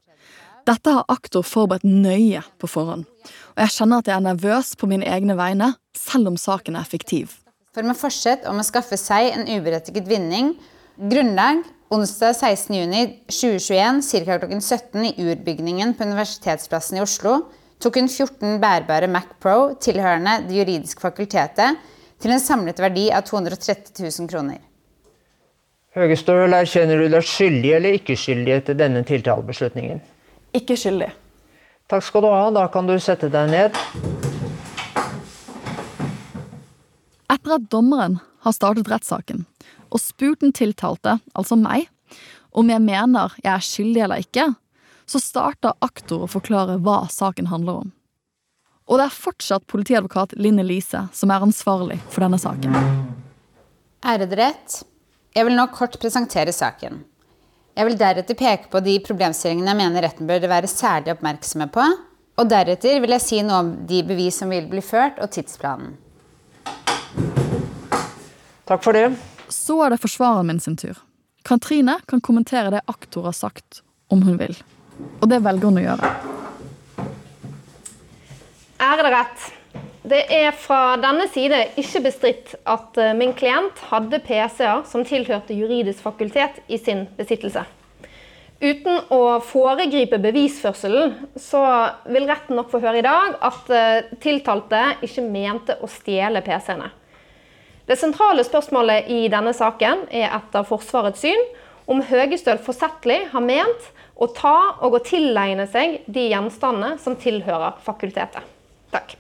Dette 0.67 0.93
har 0.97 1.07
aktor 1.11 1.45
forberedt 1.47 1.87
nøye 1.87 2.41
på 2.59 2.67
forhånd, 2.67 3.05
og 3.55 3.61
jeg 3.63 3.75
kjenner 3.77 4.01
at 4.01 4.09
jeg 4.09 4.17
er 4.17 4.25
nervøs 4.25 4.73
på 4.79 4.89
mine 4.91 5.07
egne 5.07 5.37
vegne, 5.39 5.73
selv 5.95 6.33
om 6.33 6.39
saken 6.39 6.75
er 6.75 6.87
fiktiv. 6.87 7.39
for 7.73 7.85
med 7.85 7.97
forsett 7.97 8.45
om 8.49 8.57
å 8.57 8.65
skaffe 8.65 8.97
seg 8.97 9.35
en 9.35 9.45
uberettiget 9.45 10.07
vinning. 10.09 10.55
Grunnlag 10.97 11.61
onsdag 11.93 12.33
16.6.2021 12.33 14.25
ca. 14.25 14.39
klokken 14.39 14.61
17 14.61 15.05
i 15.05 15.13
urbygningen 15.29 15.93
på 15.93 16.03
Universitetsplassen 16.09 16.97
i 16.97 17.03
Oslo 17.03 17.37
tok 17.79 17.99
hun 17.99 18.09
14 18.09 18.57
bærbare 18.61 19.07
Mac 19.07 19.37
Pro 19.39 19.75
tilhørende 19.79 20.39
Det 20.47 20.57
juridiske 20.57 21.03
fakultetet 21.03 21.77
til 22.17 22.33
en 22.33 22.41
samlet 22.41 22.79
verdi 22.81 23.11
av 23.13 23.27
230 23.27 23.93
000 24.01 24.29
kroner. 24.31 24.57
Høgestøl, 25.95 26.51
erkjenner 26.51 26.99
du 26.99 27.07
deg 27.09 27.23
skyldig 27.25 27.71
eller 27.77 27.95
ikke 27.97 28.17
skyldig 28.19 28.53
etter 28.57 28.75
denne 28.77 29.05
tiltalebeslutningen? 29.07 30.01
Ikke 30.57 30.75
skyldig. 30.77 31.09
Takk 31.87 32.03
skal 32.03 32.25
du 32.25 32.27
ha. 32.27 32.43
Da 32.51 32.65
kan 32.71 32.89
du 32.89 32.97
sette 32.99 33.29
deg 33.31 33.51
ned. 33.53 33.77
Etter 37.31 37.55
at 37.55 37.69
dommeren 37.71 38.19
har 38.43 38.55
startet 38.55 38.89
rettssaken 38.91 39.45
og 39.87 40.01
spurt 40.03 40.41
den 40.43 40.51
tiltalte, 40.51 41.17
altså 41.31 41.55
meg, 41.59 41.87
om 42.51 42.67
jeg 42.67 42.83
mener 42.83 43.35
jeg 43.39 43.51
er 43.53 43.63
skyldig 43.63 44.03
eller 44.03 44.23
ikke, 44.25 44.49
så 45.07 45.21
starter 45.23 45.77
aktor 45.83 46.25
å 46.25 46.31
forklare 46.31 46.75
hva 46.83 47.05
saken 47.11 47.47
handler 47.47 47.85
om. 47.85 47.93
Og 48.87 48.99
det 48.99 49.07
er 49.07 49.15
fortsatt 49.15 49.67
politiadvokat 49.71 50.35
Linn 50.39 50.59
Elise 50.59 51.05
som 51.15 51.31
er 51.31 51.43
ansvarlig 51.47 51.99
for 52.09 52.23
denne 52.23 52.39
saken. 52.39 52.75
Ærede 54.03 54.39
rett. 54.39 54.81
Jeg 55.37 55.45
vil 55.45 55.53
nå 55.53 55.67
kort 55.69 55.99
presentere 56.01 56.49
saken. 56.49 57.03
Jeg 57.77 57.85
vil 57.85 57.97
deretter 57.99 58.33
peke 58.33 58.71
på 58.73 58.79
de 58.81 58.95
problemstillingene 59.05 59.69
jeg 59.69 59.77
mener 59.77 60.01
retten 60.01 60.25
bør 60.25 60.47
være 60.49 60.69
særlig 60.71 61.13
oppmerksomme 61.13 61.67
på, 61.69 61.83
og 62.41 62.49
deretter 62.49 62.97
vil 63.03 63.13
jeg 63.13 63.21
si 63.21 63.41
noe 63.45 63.59
om 63.61 63.69
de 63.85 63.99
bevis 64.07 64.39
som 64.41 64.49
vil 64.49 64.65
bli 64.71 64.81
ført, 64.81 65.19
og 65.21 65.29
tidsplanen. 65.35 65.93
Takk 68.65 68.81
for 68.81 68.97
det. 68.97 69.11
Så 69.53 69.77
er 69.85 69.93
det 69.93 70.01
forsvareren 70.01 70.49
min 70.49 70.63
sin 70.63 70.79
tur. 70.79 70.97
Katrine 71.45 71.99
kan 72.09 72.23
kommentere 72.25 72.73
det 72.73 72.81
aktor 72.89 73.29
har 73.29 73.37
sagt, 73.37 73.83
om 74.09 74.25
hun 74.25 74.41
vil. 74.41 74.57
Og 75.21 75.29
det 75.29 75.43
velger 75.45 75.69
hun 75.69 75.77
å 75.77 75.85
gjøre. 75.85 76.11
Ærede 78.81 79.13
rett. 79.13 79.45
Det 80.07 80.21
er 80.31 80.53
fra 80.55 80.95
denne 81.01 81.25
side 81.27 81.57
ikke 81.81 82.03
bestridt 82.05 82.53
at 82.69 82.99
eh, 83.01 83.15
min 83.17 83.33
klient 83.35 83.79
hadde 83.89 84.21
PC-er 84.23 84.85
som 84.87 85.03
tilhørte 85.07 85.57
juridisk 85.57 86.05
fakultet 86.05 86.61
i 86.71 86.77
sin 86.79 87.07
besittelse. 87.17 87.65
Uten 88.57 89.01
å 89.13 89.37
foregripe 89.43 90.17
bevisførselen, 90.21 91.11
så 91.35 91.59
vil 92.07 92.29
retten 92.29 92.55
nok 92.57 92.71
få 92.71 92.79
høre 92.85 93.01
i 93.01 93.05
dag 93.05 93.35
at 93.49 93.73
eh, 93.73 94.07
tiltalte 94.23 94.81
ikke 95.03 95.25
mente 95.27 95.75
å 95.83 95.91
stjele 95.91 96.45
PC-ene. 96.45 96.87
Det 97.87 97.99
sentrale 97.99 98.47
spørsmålet 98.47 99.11
i 99.11 99.25
denne 99.31 99.51
saken 99.55 100.07
er 100.07 100.31
etter 100.39 100.67
Forsvarets 100.67 101.23
syn 101.25 101.47
om 101.87 102.03
Høgestøl 102.03 102.61
forsettlig 102.63 103.25
har 103.33 103.43
ment 103.43 103.91
å 104.15 104.29
ta 104.31 104.57
og 104.79 104.97
å 104.99 105.03
tilegne 105.03 105.67
seg 105.71 106.03
de 106.07 106.29
gjenstandene 106.31 106.95
som 107.03 107.19
tilhører 107.19 107.79
fakultetet. 107.83 108.55
Takk. 108.93 109.17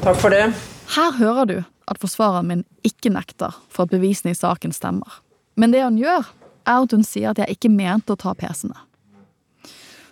Takk 0.00 0.20
for 0.20 0.32
det. 0.32 0.46
Her 0.94 1.16
hører 1.18 1.48
du 1.48 1.56
at 1.90 1.98
forsvareren 2.00 2.48
min 2.48 2.62
ikke 2.86 3.12
nekter 3.12 3.56
for 3.68 3.84
at 3.84 3.92
bevisene 3.92 4.32
i 4.32 4.38
saken 4.38 4.72
stemmer. 4.74 5.20
Men 5.58 5.74
det 5.74 5.82
han 5.84 5.98
gjør, 6.00 6.28
er 6.68 6.84
at 6.84 6.94
hun 6.94 7.04
sier 7.06 7.32
at 7.32 7.40
jeg 7.42 7.56
ikke 7.56 7.72
mente 7.72 8.14
å 8.14 8.20
ta 8.20 8.34
PC-ene. 8.38 8.78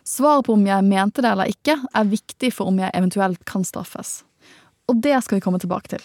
Svaret 0.09 0.47
på 0.47 0.55
om 0.57 0.65
jeg 0.65 0.87
mente 0.89 1.21
det 1.21 1.31
eller 1.31 1.51
ikke, 1.53 1.77
er 1.77 2.09
viktig 2.09 2.51
for 2.57 2.71
om 2.71 2.79
jeg 2.81 2.95
eventuelt 2.97 3.43
kan 3.49 3.65
straffes. 3.67 4.23
Og 4.89 5.03
det 5.05 5.19
skal 5.25 5.37
vi 5.37 5.45
komme 5.45 5.61
tilbake 5.61 5.93
til. 5.93 6.05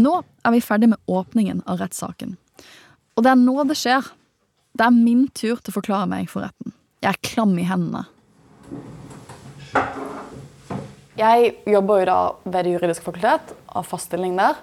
Nå 0.00 0.14
er 0.42 0.54
vi 0.54 0.62
ferdig 0.64 0.88
med 0.94 1.02
åpningen 1.06 1.60
av 1.70 1.82
rettssaken. 1.84 2.36
Og 3.14 3.26
det 3.26 3.34
er 3.34 3.42
nå 3.42 3.58
det 3.68 3.76
skjer. 3.78 4.08
Det 4.74 4.88
er 4.88 4.96
min 4.96 5.28
tur 5.36 5.60
til 5.60 5.70
å 5.70 5.76
forklare 5.76 6.08
meg 6.10 6.32
for 6.32 6.46
retten. 6.46 6.72
Jeg 7.04 7.12
er 7.12 7.22
klam 7.28 7.52
i 7.60 7.68
hendene. 7.68 8.06
Jeg 11.14 11.52
jobber 11.70 12.02
jo 12.02 12.06
da 12.08 12.20
ved 12.44 12.64
Det 12.66 12.72
juridiske 12.74 13.06
fakultet, 13.06 13.52
av 13.68 13.86
fast 13.86 14.10
stilling 14.10 14.34
der. 14.38 14.58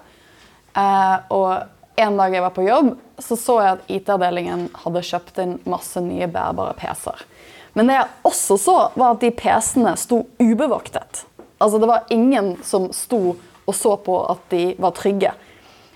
Eh, 0.76 1.16
og 1.32 2.00
en 2.00 2.18
dag 2.18 2.34
jeg 2.34 2.44
var 2.44 2.52
på 2.56 2.64
jobb, 2.66 2.94
så 3.18 3.36
så 3.36 3.58
jeg 3.60 3.76
at 3.76 3.92
IT-avdelingen 3.92 4.66
hadde 4.84 5.04
kjøpt 5.08 5.40
inn 5.44 5.54
masse 5.68 6.00
nye 6.04 6.28
bærbare 6.28 6.76
PC-er. 6.76 7.24
Men 7.72 7.88
det 7.88 7.96
jeg 7.96 8.10
også 8.28 8.58
så, 8.60 8.76
var 8.96 9.14
at 9.14 9.24
de 9.24 9.32
PC-ene 9.32 9.94
sto 10.00 10.22
ubevoktet. 10.40 11.24
Altså 11.62 11.78
Det 11.78 11.88
var 11.88 12.04
ingen 12.10 12.56
som 12.64 12.90
sto 12.92 13.36
og 13.62 13.74
så 13.78 13.96
på 13.96 14.16
at 14.26 14.44
de 14.50 14.72
var 14.82 14.94
trygge. 14.96 15.32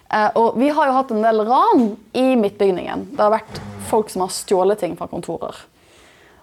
Eh, 0.09 0.29
og 0.38 0.57
vi 0.57 0.69
har 0.71 0.88
jo 0.88 0.97
hatt 0.97 1.12
en 1.12 1.25
del 1.25 1.42
ran 1.49 1.88
i 2.16 2.29
midtbygningen. 2.38 3.09
Det 3.16 3.25
har 3.25 3.35
vært 3.35 3.61
folk 3.90 4.12
som 4.12 4.25
har 4.25 4.33
stjålet 4.33 4.81
ting 4.81 4.95
fra 4.97 5.09
kontorer. 5.11 5.59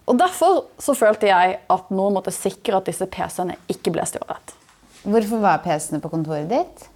Og 0.10 0.18
Derfor 0.20 0.66
så 0.84 0.96
følte 0.98 1.30
jeg 1.30 1.60
at 1.72 1.92
noen 1.96 2.18
måtte 2.18 2.34
sikre 2.36 2.80
at 2.80 2.90
disse 2.90 3.08
PC-ene 3.08 3.56
ikke 3.72 3.94
ble 3.96 4.04
stjålet. 4.08 4.56
Hvorfor 5.04 5.44
var 5.44 5.64
PC-ene 5.64 6.04
på 6.04 6.12
kontoret 6.12 6.50
ditt? 6.52 6.90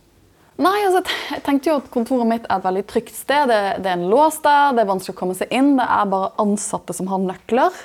Nei, 0.57 0.77
altså, 0.87 1.03
jeg 1.35 1.43
tenkte 1.45 1.69
jo 1.69 1.75
at 1.77 1.89
Kontoret 1.93 2.25
mitt 2.25 2.45
er 2.47 2.57
et 2.57 2.65
veldig 2.65 2.81
trygt 2.89 3.13
sted. 3.13 3.51
Det, 3.51 3.59
det, 3.83 3.91
er 3.91 3.99
en 3.99 4.07
lås 4.09 4.39
der, 4.41 4.73
det 4.73 4.81
er 4.81 4.89
vanskelig 4.89 5.13
å 5.13 5.19
komme 5.19 5.35
seg 5.37 5.51
inn. 5.53 5.75
Det 5.77 5.85
er 5.85 6.07
bare 6.09 6.31
ansatte 6.41 6.95
som 6.97 7.11
har 7.11 7.21
nøkler. 7.21 7.77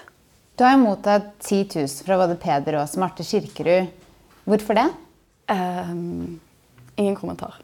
Du 0.57 0.65
har 0.65 0.79
jo 0.79 0.85
mottatt 0.87 1.29
10 1.45 1.67
000 1.75 2.07
fra 2.07 2.17
både 2.23 2.39
Peder 2.41 2.79
og 2.81 2.97
Marte 3.01 3.27
Kirkerud. 3.29 3.93
Hvorfor 4.49 4.79
det? 4.79 4.87
Um, 5.53 6.41
ingen 6.97 7.19
kommentar. 7.19 7.61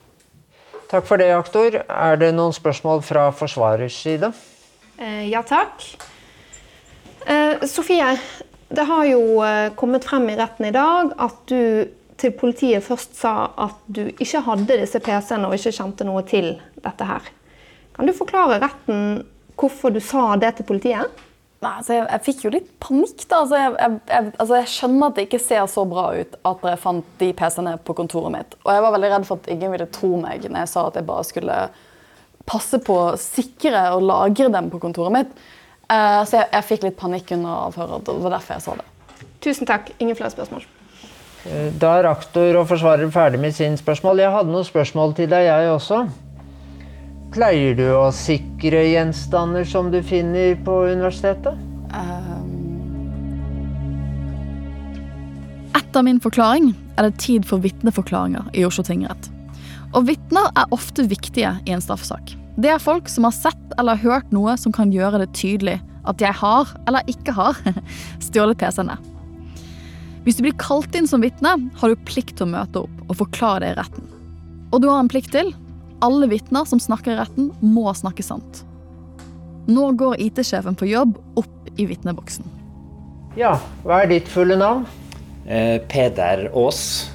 Takk 0.92 1.08
for 1.08 1.20
det, 1.20 1.30
aktor. 1.36 1.80
Er 1.88 2.20
det 2.20 2.30
noen 2.36 2.52
spørsmål 2.56 3.00
fra 3.04 3.30
forsvarers 3.36 3.96
side? 4.04 4.30
Uh, 5.00 5.24
ja 5.24 5.40
takk. 5.46 5.88
Eh, 7.28 7.66
Sofie, 7.66 8.18
det 8.68 8.84
har 8.88 9.04
jo 9.04 9.42
eh, 9.44 9.72
kommet 9.76 10.04
frem 10.08 10.30
i 10.32 10.36
retten 10.36 10.64
i 10.64 10.72
dag 10.72 11.10
at 11.20 11.42
du 11.50 11.88
til 12.18 12.32
politiet 12.34 12.82
først 12.82 13.18
sa 13.20 13.50
at 13.60 13.82
du 13.86 14.06
ikke 14.08 14.40
hadde 14.46 14.78
disse 14.80 14.98
PC-ene 15.04 15.46
og 15.46 15.58
ikke 15.58 15.74
kjente 15.76 16.06
noe 16.08 16.22
til 16.26 16.54
dette 16.80 17.06
her. 17.06 17.26
Kan 17.94 18.08
du 18.08 18.14
forklare 18.16 18.56
retten 18.62 19.20
hvorfor 19.60 19.92
du 19.92 20.00
sa 20.00 20.38
det 20.40 20.54
til 20.56 20.66
politiet? 20.70 21.20
Nei, 21.58 21.72
altså 21.74 21.98
jeg, 21.98 22.06
jeg, 22.06 22.24
fikk 22.30 22.42
jo 22.46 22.54
litt 22.54 22.72
panikk. 22.80 23.22
da. 23.26 23.42
Altså 23.42 23.60
jeg, 23.60 23.76
jeg, 24.08 24.32
altså 24.32 24.58
jeg, 24.60 24.72
skjønner 24.72 25.06
at 25.10 25.18
det 25.18 25.26
ikke 25.28 25.42
ser 25.42 25.68
så 25.68 25.84
bra 25.90 26.06
ut 26.16 26.40
at 26.48 26.66
jeg 26.70 26.82
fant 26.86 27.12
de 27.20 27.30
PC-ene 27.42 27.76
på 27.84 27.98
kontoret 27.98 28.34
mitt. 28.38 28.58
Og 28.64 28.72
jeg 28.72 28.86
var 28.86 28.96
veldig 28.96 29.12
redd 29.14 29.28
for 29.28 29.42
at 29.42 29.52
ingen 29.52 29.76
ville 29.76 29.90
tro 29.92 30.14
meg 30.16 30.48
når 30.48 30.62
jeg 30.64 30.72
sa 30.72 30.88
at 30.88 30.96
jeg 30.96 31.08
bare 31.12 31.28
skulle 31.28 31.60
passe 32.48 32.80
på 32.80 32.98
å 33.10 33.16
sikre 33.20 33.84
og 33.98 34.06
lagre 34.08 34.48
dem 34.54 34.72
på 34.72 34.80
kontoret 34.80 35.18
mitt. 35.18 35.38
Uh, 35.88 36.20
så 36.28 36.42
jeg, 36.42 36.64
fikk 36.68 36.82
litt 36.84 36.98
panikk 37.00 37.32
under 37.32 37.68
avhøret. 37.68 38.04
Det 38.04 38.16
var 38.20 38.34
derfor 38.36 38.58
jeg 38.58 38.64
sa 38.66 38.74
det. 38.76 38.88
Tusen 39.44 39.68
takk. 39.68 39.88
Ingen 39.98 40.18
flere 40.18 40.34
spørsmål. 40.34 40.66
Eh, 41.48 41.68
da 41.80 41.94
er 41.98 42.08
aktor 42.10 42.58
og 42.60 42.66
forsvarer 42.68 43.10
ferdig 43.14 43.40
med 43.40 43.54
sin 43.56 43.76
spørsmål. 43.78 44.20
Jeg 44.20 44.34
hadde 44.34 44.52
noen 44.52 44.66
spørsmål 44.66 45.14
til 45.16 45.30
deg, 45.30 45.46
jeg 45.48 45.70
også. 45.72 46.02
Pleier 47.32 47.76
du 47.78 47.86
å 47.92 48.08
sikre 48.12 48.82
gjenstander 48.88 49.64
som 49.68 49.92
du 49.92 50.00
finner 50.04 50.56
på 50.64 50.80
universitetet? 50.88 51.56
Um... 51.92 52.54
Etter 55.78 56.04
min 56.04 56.20
forklaring 56.24 56.72
er 56.98 57.08
det 57.08 57.20
tid 57.22 57.48
for 57.48 57.64
vitneforklaringer 57.64 58.48
i 58.52 58.66
Oslo 58.68 58.84
tingrett. 58.84 59.30
Og 59.96 60.08
vitner 60.08 60.50
er 60.52 60.68
ofte 60.74 61.06
viktige 61.08 61.54
i 61.64 61.72
en 61.72 61.84
straffesak. 61.84 62.34
Det 62.58 62.72
er 62.72 62.82
folk 62.82 63.06
som 63.06 63.22
har 63.28 63.34
sett 63.36 63.74
eller 63.78 64.00
hørt 64.02 64.32
noe 64.34 64.56
som 64.58 64.74
kan 64.74 64.90
gjøre 64.90 65.20
det 65.22 65.30
tydelig 65.38 65.76
at 66.08 66.22
jeg 66.22 66.34
har, 66.40 66.70
eller 66.88 67.06
ikke 67.10 67.34
har, 67.36 67.58
stjålet 68.26 68.58
PC-ene. 68.58 68.96
Hvis 70.24 70.38
du 70.38 70.42
blir 70.44 70.56
kalt 70.60 70.96
inn 70.98 71.06
som 71.08 71.22
vitne, 71.22 71.54
har 71.78 71.92
du 71.92 72.06
plikt 72.08 72.36
til 72.38 72.48
å 72.48 72.52
møte 72.56 72.82
opp 72.82 73.04
og 73.06 73.20
forklare 73.20 73.62
det 73.62 73.70
i 73.70 73.76
retten. 73.78 74.08
Og 74.72 74.82
du 74.82 74.88
har 74.90 74.98
en 75.00 75.10
plikt 75.10 75.30
til. 75.36 75.52
Alle 76.04 76.28
vitner 76.30 76.66
som 76.68 76.82
snakker 76.82 77.14
i 77.14 77.20
retten, 77.20 77.52
må 77.62 77.86
snakke 77.96 78.26
sant. 78.26 78.64
Nå 79.68 79.92
går 80.00 80.18
IT-sjefen 80.26 80.76
på 80.78 80.88
jobb 80.90 81.14
opp 81.38 81.70
i 81.78 81.86
vitneboksen. 81.88 82.46
Ja, 83.38 83.54
hva 83.86 84.02
er 84.02 84.10
ditt 84.10 84.28
fulle 84.32 84.58
navn? 84.58 84.84
Eh, 85.46 85.78
Peder 85.88 86.48
Aas. 86.50 87.08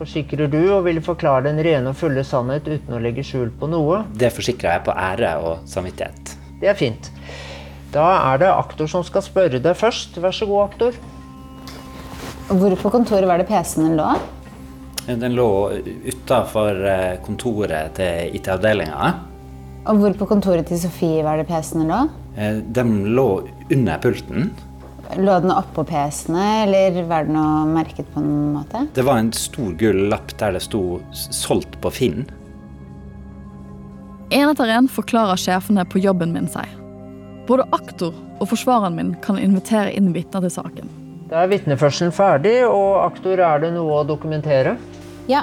Forsikrer 0.00 0.48
du 0.48 0.62
og 0.72 0.86
vil 0.86 0.96
forklare 1.04 1.50
den 1.50 1.58
rene 1.60 1.90
og 1.90 1.96
fulle 2.00 2.22
sannhet 2.24 2.64
uten 2.64 2.94
å 2.96 3.00
legge 3.04 3.20
skjul 3.20 3.50
på 3.60 3.68
noe? 3.68 3.98
Det 4.16 4.30
forsikrer 4.32 4.78
jeg 4.78 4.84
på 4.86 4.94
ære 4.96 5.32
og 5.44 5.66
samvittighet. 5.68 6.30
Det 6.62 6.70
er 6.72 6.78
fint. 6.78 7.10
Da 7.92 8.06
er 8.30 8.40
det 8.40 8.48
aktor 8.48 8.88
som 8.88 9.04
skal 9.04 9.26
spørre 9.26 9.60
deg 9.60 9.76
først. 9.76 10.16
Vær 10.24 10.32
så 10.32 10.48
god, 10.48 10.70
aktor. 10.70 10.96
Hvor 12.48 12.78
på 12.80 12.94
kontoret 12.94 13.28
var 13.28 13.42
det 13.42 13.48
PC-en 13.50 13.98
lå? 14.00 14.08
Den 15.10 15.36
lå 15.36 15.50
utafor 16.08 16.80
eh, 16.80 17.20
kontoret 17.26 17.92
til 18.00 18.40
IT-avdelinga. 18.40 19.12
Og 19.84 20.00
hvor 20.00 20.16
på 20.16 20.30
kontoret 20.32 20.64
til 20.70 20.80
Sofie 20.80 21.20
var 21.28 21.42
det 21.42 21.48
PC-en 21.50 21.84
din 21.84 21.92
lå? 21.92 22.00
Den 22.72 22.96
de 23.04 23.16
lå 23.20 23.28
under 23.68 24.00
pulten. 24.00 24.48
Lå 25.18 25.40
den 25.42 25.50
oppå 25.50 25.82
PC-ene, 25.84 26.44
eller 26.64 27.02
var 27.08 27.26
det 27.26 27.34
noe 27.34 27.64
merket 27.66 28.06
på 28.14 28.22
noen 28.22 28.52
måte? 28.54 28.84
Det 28.94 29.02
var 29.06 29.18
en 29.18 29.32
stor 29.34 29.72
gull 29.80 30.04
lapp 30.12 30.36
der 30.38 30.54
det 30.54 30.62
sto 30.62 31.00
'solgt 31.10 31.80
på 31.82 31.90
Finn'. 31.90 32.28
En 34.30 34.48
etter 34.48 34.70
en 34.70 34.86
forklarer 34.88 35.40
sjefene 35.40 35.82
på 35.90 35.98
jobben 35.98 36.32
min 36.32 36.46
seg. 36.46 36.68
Både 37.48 37.66
aktor 37.74 38.14
og 38.38 38.48
forsvareren 38.52 38.94
min 38.94 39.14
kan 39.24 39.38
invitere 39.38 39.90
inn 39.90 40.12
vitner 40.14 40.44
til 40.46 40.54
saken. 40.54 40.92
Da 41.30 41.42
er 41.42 41.50
vitneførselen 41.50 42.14
ferdig, 42.14 42.64
og 42.66 43.04
aktor, 43.04 43.38
er 43.38 43.58
det 43.62 43.72
noe 43.74 44.00
å 44.00 44.06
dokumentere? 44.06 44.76
Ja. 45.30 45.42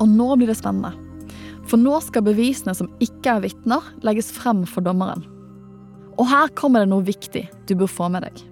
Og 0.00 0.08
nå 0.08 0.36
blir 0.36 0.48
det 0.48 0.56
spennende. 0.56 0.94
For 1.68 1.80
nå 1.80 2.00
skal 2.00 2.24
bevisene 2.24 2.74
som 2.76 2.88
ikke 3.04 3.36
er 3.36 3.44
vitner, 3.44 3.84
legges 4.04 4.32
frem 4.32 4.64
for 4.68 4.84
dommeren. 4.84 5.24
Og 6.18 6.26
her 6.26 6.50
kommer 6.58 6.82
det 6.82 6.90
noe 6.90 7.06
viktig 7.06 7.46
du 7.68 7.74
bør 7.78 7.90
få 7.90 8.08
med 8.12 8.26
deg. 8.26 8.42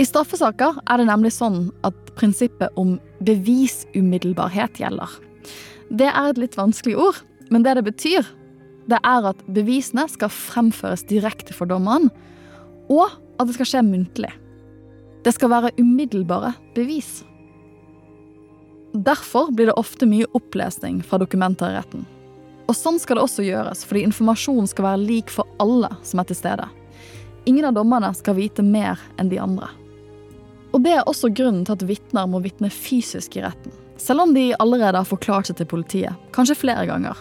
I 0.00 0.06
straffesaker 0.08 0.78
er 0.88 1.00
det 1.00 1.08
nemlig 1.10 1.32
sånn 1.34 1.66
at 1.84 1.96
prinsippet 2.16 2.76
om 2.80 2.94
bevisumiddelbarhet 3.26 4.80
gjelder. 4.80 5.12
Det 5.90 6.08
er 6.08 6.30
et 6.30 6.40
litt 6.40 6.56
vanskelig 6.56 6.96
ord, 7.00 7.18
men 7.50 7.64
det 7.66 7.74
det 7.76 7.84
betyr, 7.88 8.28
det 8.88 9.00
er 9.06 9.26
at 9.32 9.40
bevisene 9.50 10.06
skal 10.08 10.32
fremføres 10.32 11.04
direkte 11.10 11.56
for 11.56 11.68
dommeren, 11.68 12.08
og 12.90 13.10
at 13.40 13.48
det 13.48 13.56
skal 13.58 13.68
skje 13.72 13.82
muntlig. 13.86 14.30
Det 15.24 15.34
skal 15.36 15.52
være 15.52 15.74
umiddelbare 15.80 16.54
bevis. 16.76 17.20
Derfor 18.96 19.52
blir 19.54 19.68
det 19.68 19.76
ofte 19.78 20.08
mye 20.08 20.28
opplesning 20.34 21.04
fra 21.06 21.20
dokumenter 21.20 21.70
i 21.70 21.76
retten. 21.76 22.06
Og 22.70 22.76
sånn 22.78 23.00
skal 23.02 23.18
det 23.18 23.24
også 23.26 23.42
gjøres, 23.42 23.82
fordi 23.82 24.04
informasjonen 24.06 24.68
skal 24.70 24.86
være 24.92 25.02
lik 25.02 25.32
for 25.34 25.48
alle 25.62 25.90
som 26.06 26.22
er 26.22 26.28
til 26.28 26.38
stede. 26.38 26.68
Ingen 27.50 27.66
av 27.66 27.74
dommerne 27.74 28.12
skal 28.14 28.36
vite 28.36 28.62
mer 28.62 29.00
enn 29.18 29.30
de 29.32 29.40
andre. 29.42 29.66
Og 30.70 30.84
Det 30.84 30.92
er 30.94 31.08
også 31.10 31.32
grunnen 31.34 31.64
til 31.66 31.74
at 31.74 31.82
vitner 31.82 32.28
må 32.30 32.38
vitne 32.44 32.70
fysisk 32.70 33.34
i 33.36 33.42
retten. 33.42 33.74
Selv 33.98 34.22
om 34.22 34.34
de 34.34 34.52
allerede 34.62 35.00
har 35.02 35.08
forklart 35.08 35.50
seg 35.50 35.58
til 35.58 35.66
politiet, 35.66 36.14
kanskje 36.32 36.60
flere 36.60 36.86
ganger. 36.86 37.18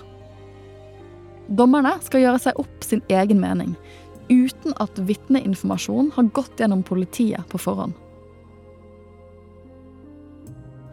Dommerne 1.50 1.96
skal 2.06 2.22
gjøre 2.22 2.44
seg 2.44 2.62
opp 2.62 2.86
sin 2.86 3.02
egen 3.10 3.42
mening, 3.42 3.74
uten 4.30 4.78
at 4.78 5.02
vitneinformasjon 5.02 6.14
har 6.14 6.30
gått 6.38 6.62
gjennom 6.62 6.86
politiet 6.86 7.42
på 7.50 7.58
forhånd. 7.58 7.98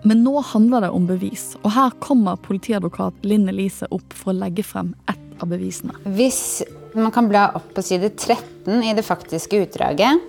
Men 0.07 0.23
nå 0.23 0.39
handler 0.53 0.87
det 0.87 0.93
om 0.95 1.07
bevis, 1.09 1.57
og 1.65 1.73
her 1.75 1.95
kommer 2.05 2.39
politiadvokat 2.39 3.25
Linn 3.27 3.49
Elise 3.51 3.89
opp 3.91 4.15
for 4.15 4.31
å 4.31 4.39
legge 4.39 4.63
frem 4.63 4.93
ett 5.11 5.43
av 5.43 5.51
bevisene. 5.51 5.97
Hvis 6.15 6.63
man 6.95 7.11
kan 7.15 7.27
bla 7.29 7.49
opp 7.59 7.73
på 7.75 7.83
side 7.83 8.13
13 8.15 8.85
i 8.87 8.95
det 8.95 9.03
faktiske 9.03 9.65
utdraget, 9.65 10.23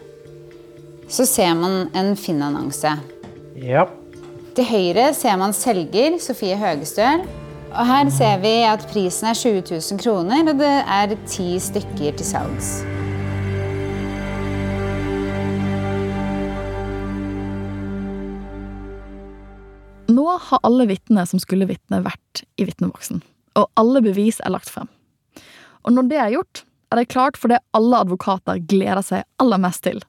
så 1.08 1.28
ser 1.30 1.54
man 1.60 1.92
en 1.94 2.16
Finn-annonse. 2.18 2.98
Ja. 3.62 3.86
Til 4.58 4.66
høyre 4.66 5.12
ser 5.14 5.38
man 5.38 5.54
selger 5.54 6.18
Sofie 6.26 6.58
Høgestøl. 6.58 7.28
Og 7.68 7.86
her 7.86 8.10
ser 8.16 8.40
vi 8.42 8.58
at 8.66 8.86
prisen 8.90 9.30
er 9.30 9.38
20 9.38 9.68
000 9.70 10.02
kroner, 10.02 10.48
og 10.48 10.62
det 10.64 10.76
er 10.98 11.18
ti 11.30 11.52
stykker 11.62 12.18
til 12.18 12.34
salgs. 12.34 12.80
Nå 20.08 20.24
har 20.40 20.60
alle 20.64 20.86
vitnene 20.88 21.26
som 21.28 21.40
skulle 21.42 21.68
vitne, 21.68 22.00
vært 22.06 22.46
i 22.56 22.68
vitneboksen, 22.68 23.20
og 23.60 23.68
alle 23.80 24.02
bevis 24.06 24.40
er 24.40 24.54
lagt 24.56 24.72
frem. 24.72 24.88
Og 25.84 25.94
når 25.96 26.08
det 26.12 26.22
er 26.24 26.34
gjort, 26.38 26.64
er 26.92 27.02
det 27.02 27.10
klart 27.12 27.40
for 27.40 27.52
det 27.52 27.60
alle 27.76 28.00
advokater 28.06 28.62
gleder 28.72 29.04
seg 29.04 29.28
aller 29.44 29.60
mest 29.60 29.84
til, 29.84 30.00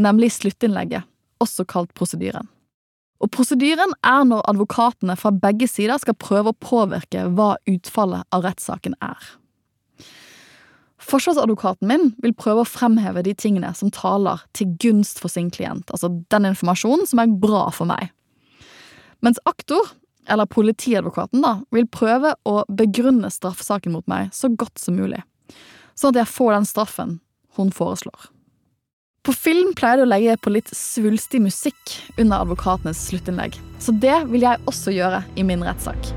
nemlig 0.00 0.32
sluttinnlegget, 0.32 1.04
også 1.44 1.66
kalt 1.68 1.92
prosedyren. 1.98 2.48
Og 3.20 3.30
prosedyren 3.32 3.92
er 4.04 4.24
når 4.28 4.44
advokatene 4.50 5.16
fra 5.16 5.32
begge 5.32 5.68
sider 5.70 6.00
skal 6.00 6.16
prøve 6.20 6.52
å 6.52 6.60
påvirke 6.64 7.28
hva 7.36 7.54
utfallet 7.70 8.24
av 8.34 8.44
rettssaken 8.48 8.96
er. 9.04 9.30
Forsvarsadvokaten 11.04 11.88
min 11.88 12.10
vil 12.24 12.32
prøve 12.36 12.64
å 12.64 12.68
fremheve 12.68 13.22
de 13.26 13.34
tingene 13.36 13.74
som 13.76 13.92
taler 13.92 14.40
til 14.56 14.72
gunst 14.80 15.20
for 15.20 15.32
sin 15.32 15.50
klient, 15.52 15.92
altså 15.92 16.08
den 16.32 16.48
informasjonen 16.48 17.08
som 17.08 17.20
er 17.20 17.32
bra 17.40 17.68
for 17.76 17.88
meg. 17.92 18.08
Mens 19.24 19.38
aktor, 19.44 19.88
eller 20.28 20.46
politiadvokaten, 20.46 21.40
da, 21.40 21.62
vil 21.72 21.86
prøve 21.88 22.34
å 22.44 22.58
begrunne 22.68 23.30
straffsaken 23.32 23.94
mot 23.94 24.04
meg 24.10 24.28
så 24.36 24.50
godt 24.52 24.76
som 24.82 24.98
mulig, 25.00 25.22
sånn 25.96 26.12
at 26.12 26.18
jeg 26.20 26.32
får 26.34 26.50
den 26.52 26.68
straffen 26.68 27.14
hun 27.56 27.70
foreslår. 27.72 28.28
På 29.24 29.32
film 29.32 29.72
pleier 29.72 30.02
det 30.02 30.04
å 30.04 30.10
legge 30.10 30.36
på 30.44 30.52
litt 30.52 30.68
svulstig 30.76 31.40
musikk 31.40 31.94
under 32.18 32.44
advokatenes 32.44 33.00
sluttinnlegg, 33.06 33.56
så 33.80 33.96
det 33.96 34.18
vil 34.28 34.44
jeg 34.44 34.60
også 34.68 34.92
gjøre 34.92 35.22
i 35.40 35.46
min 35.48 35.64
rettssak. 35.64 36.12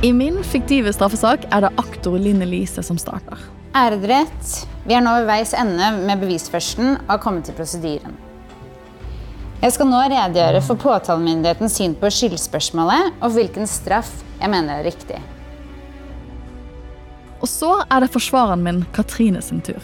I 0.00 0.16
min 0.16 0.40
fiktive 0.48 0.96
straffesak 0.96 1.44
er 1.52 1.66
det 1.66 1.74
aktor 1.76 2.16
Line 2.16 2.48
Lise 2.48 2.80
som 2.80 2.96
starter. 2.96 3.36
Ærede 3.76 4.08
rett, 4.08 4.58
vi 4.88 4.96
er 4.96 5.04
nå 5.04 5.12
ved 5.20 5.28
veis 5.28 5.52
ende 5.52 5.92
med 6.00 6.24
bevisførselen 6.24 7.02
og 7.02 7.18
har 7.18 7.26
kommet 7.28 7.44
til 7.52 7.60
prosedyren. 7.60 8.16
Jeg 9.62 9.76
skal 9.76 9.86
nå 9.86 9.98
redegjøre 10.10 10.58
for 10.66 10.74
påtalemyndighetens 10.82 11.76
syn 11.78 11.92
på 11.94 12.08
skyldspørsmålet 12.10 13.20
og 13.22 13.36
hvilken 13.36 13.68
straff 13.70 14.10
jeg 14.40 14.50
mener 14.50 14.80
er 14.80 14.88
riktig. 14.88 15.20
Og 17.38 17.46
så 17.46 17.70
er 17.86 18.02
det 18.02 18.10
forsvareren 18.10 18.64
min, 18.66 18.82
Katrine 18.90 19.38
sin 19.38 19.62
tur. 19.62 19.78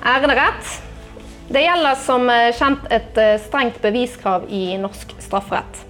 Ærede 0.00 0.38
rett. 0.40 0.72
Det 1.52 1.66
gjelder 1.66 2.00
som 2.00 2.24
eh, 2.32 2.48
kjent 2.56 2.88
et 2.96 3.20
eh, 3.20 3.36
strengt 3.44 3.76
beviskrav 3.84 4.48
i 4.48 4.78
norsk 4.80 5.12
strafferett. 5.20 5.84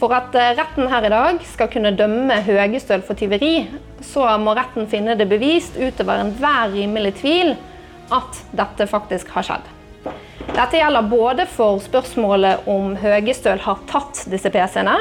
For 0.00 0.16
at 0.16 0.32
eh, 0.32 0.54
retten 0.56 0.88
her 0.88 1.04
i 1.04 1.12
dag 1.12 1.44
skal 1.52 1.68
kunne 1.68 1.92
dømme 2.00 2.40
Høgestøl 2.48 3.04
for 3.04 3.20
tyveri, 3.20 3.66
så 4.00 4.24
må 4.40 4.56
retten 4.56 4.88
finne 4.88 5.20
det 5.20 5.28
bevist 5.28 5.76
utover 5.76 6.24
enhver 6.24 6.72
rimelig 6.72 7.18
tvil 7.20 7.58
at 8.08 8.46
dette 8.56 8.88
faktisk 8.88 9.36
har 9.36 9.52
skjedd. 9.52 9.74
Dette 10.48 10.80
gjelder 10.80 11.08
både 11.10 11.46
for 11.50 11.78
spørsmålet 11.82 12.66
om 12.70 12.94
Høgestøl 12.98 13.60
har 13.62 13.82
tatt 13.90 14.24
disse 14.32 14.50
PC-ene, 14.50 14.96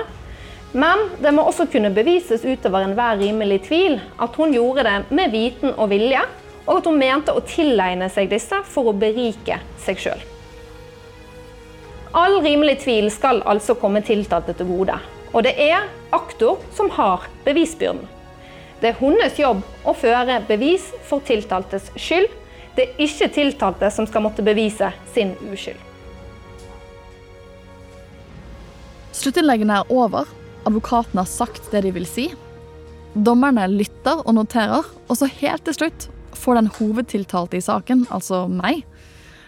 men 0.78 1.06
det 1.24 1.32
må 1.34 1.46
også 1.48 1.66
kunne 1.72 1.94
bevises 1.96 2.44
utover 2.46 2.84
enhver 2.86 3.18
rimelig 3.22 3.64
tvil 3.70 3.98
at 4.22 4.36
hun 4.38 4.54
gjorde 4.54 4.84
det 4.86 4.98
med 5.16 5.32
viten 5.34 5.72
og 5.74 5.90
vilje, 5.94 6.22
og 6.68 6.82
at 6.82 6.90
hun 6.90 7.00
mente 7.00 7.34
å 7.34 7.44
tilegne 7.48 8.10
seg 8.12 8.30
disse 8.32 8.60
for 8.68 8.92
å 8.92 8.98
berike 8.98 9.62
seg 9.86 10.04
sjøl. 10.04 10.26
All 12.18 12.40
rimelig 12.44 12.82
tvil 12.84 13.08
skal 13.14 13.40
altså 13.48 13.76
komme 13.80 14.04
tiltalte 14.06 14.56
til 14.58 14.68
gode. 14.70 14.98
Og 15.34 15.44
det 15.46 15.56
er 15.60 15.88
aktor 16.16 16.62
som 16.76 16.90
har 16.96 17.28
bevisbyrden. 17.46 18.04
Det 18.82 18.92
er 18.92 19.00
hennes 19.00 19.40
jobb 19.40 19.64
å 19.88 19.94
føre 19.98 20.40
bevis 20.48 20.92
for 21.08 21.24
tiltaltes 21.26 21.90
skyld. 21.98 22.30
Det 22.78 22.86
er 22.86 23.00
ikke 23.02 23.32
tiltalte 23.34 23.90
som 23.90 24.06
skal 24.06 24.22
måtte 24.22 24.46
bevise 24.46 24.92
sin 25.16 25.34
uskyld. 25.50 25.80
Sluttinnleggene 29.18 29.80
er 29.80 29.90
over. 29.90 30.30
Advokatene 30.70 31.24
har 31.24 31.32
sagt 31.32 31.72
det 31.74 31.82
de 31.88 31.94
vil 31.96 32.06
si. 32.06 32.28
Dommerne 33.18 33.66
lytter 33.72 34.22
og 34.22 34.36
noterer, 34.38 34.86
og 34.86 35.18
så 35.18 35.26
helt 35.40 35.66
til 35.66 35.74
slutt 35.80 36.08
får 36.38 36.60
den 36.60 36.70
hovedtiltalte 36.78 37.58
i 37.58 37.66
saken, 37.66 38.06
altså 38.14 38.44
meg, 38.52 38.84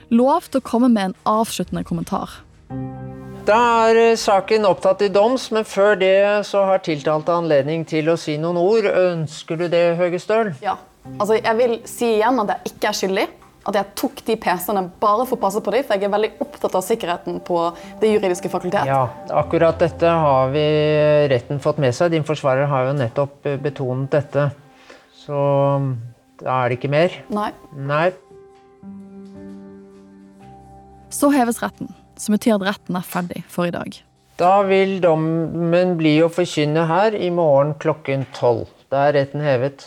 lov 0.09 0.49
til 0.49 0.63
å 0.63 0.65
komme 0.65 0.89
med 0.89 1.11
en 1.11 1.17
avsluttende 1.29 1.85
kommentar. 1.85 2.39
Da 3.45 3.59
er 3.89 3.97
eh, 3.97 4.17
saken 4.17 4.65
opptatt 4.65 5.05
i 5.05 5.13
doms, 5.13 5.51
men 5.53 5.69
før 5.69 5.95
det 6.01 6.45
så 6.49 6.65
har 6.65 6.81
tiltalte 6.85 7.33
anledning 7.33 7.85
til 7.85 8.09
å 8.09 8.17
si 8.17 8.39
noen 8.41 8.57
ord. 8.61 8.89
Ønsker 8.89 9.57
du 9.57 9.67
det, 9.69 9.85
Høgestøl? 10.01 10.55
Ja. 10.65 10.79
Altså, 11.17 11.37
jeg 11.39 11.55
vil 11.59 11.75
si 11.89 12.15
igjen 12.17 12.41
at 12.43 12.55
jeg 12.55 12.73
ikke 12.73 12.89
er 12.89 12.97
skyldig. 13.01 13.27
At 13.69 13.75
jeg 13.75 13.91
tok 13.99 14.21
de 14.25 14.35
PC-ene 14.39 14.85
bare 15.01 15.25
for 15.27 15.35
å 15.35 15.41
passe 15.41 15.61
på 15.61 15.73
dem, 15.73 15.83
for 15.85 15.99
jeg 15.99 16.07
er 16.07 16.13
veldig 16.13 16.29
opptatt 16.41 16.77
av 16.79 16.85
sikkerheten 16.85 17.41
på 17.45 17.57
Det 18.01 18.09
juridiske 18.13 18.49
fakultet. 18.49 18.87
Ja, 18.87 19.03
akkurat 19.35 19.81
dette 19.83 20.09
har 20.09 20.49
vi 20.53 20.63
retten 21.29 21.59
fått 21.61 21.81
med 21.83 21.93
seg. 21.95 22.13
Din 22.15 22.25
forsvarer 22.25 22.69
har 22.71 22.87
jo 22.87 22.95
nettopp 22.97 23.51
betonet 23.61 24.15
dette. 24.15 24.47
Så 25.19 25.37
da 26.39 26.63
er 26.63 26.71
det 26.71 26.79
ikke 26.79 26.91
mer. 26.91 27.19
Nei. 27.35 27.51
Nei. 27.75 28.07
Så 31.13 31.29
heves 31.33 31.59
retten 31.61 31.91
som 32.19 32.35
betyr 32.35 32.57
at 32.57 32.65
retten 32.67 32.97
er 32.99 33.05
ferdig 33.07 33.43
for 33.51 33.69
i 33.69 33.73
dag. 33.73 33.95
Da 34.39 34.61
vil 34.67 34.99
dommen 35.03 35.95
bli 35.99 36.17
å 36.23 36.31
forkynne 36.31 36.85
her 36.87 37.15
i 37.15 37.29
morgen 37.33 37.73
klokken 37.79 38.25
tolv. 38.35 38.69
Da 38.91 39.09
er 39.09 39.17
retten 39.19 39.43
hevet. 39.43 39.83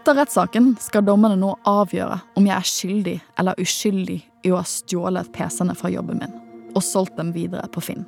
Etter 0.00 0.16
rettssaken 0.16 0.72
skal 0.80 1.04
dommerne 1.04 1.36
nå 1.36 1.50
avgjøre 1.68 2.22
om 2.40 2.46
jeg 2.48 2.56
er 2.56 2.68
skyldig 2.70 3.16
eller 3.40 3.58
uskyldig 3.60 4.20
i 4.48 4.52
å 4.52 4.62
ha 4.62 4.64
stjålet 4.64 5.28
PC-ene 5.34 5.76
fra 5.76 5.90
jobben 5.92 6.22
min 6.22 6.38
og 6.70 6.84
solgt 6.86 7.18
dem 7.18 7.34
videre 7.34 7.66
på 7.74 7.82
Finn. 7.82 8.06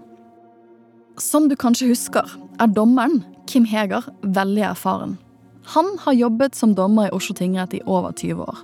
Som 1.21 1.49
du 1.51 1.57
kanskje 1.59 1.91
husker, 1.91 2.31
er 2.63 2.71
dommeren, 2.71 3.25
Kim 3.51 3.67
Heger, 3.69 4.07
veldig 4.23 4.63
erfaren 4.71 5.17
han 5.65 5.99
har 6.01 6.13
jobbet 6.13 6.55
som 6.55 6.75
dommer 6.75 7.07
i 7.07 7.15
Oslo 7.15 7.35
tingrett 7.35 7.75
i 7.75 7.83
over 7.87 8.13
20 8.13 8.43
år. 8.43 8.63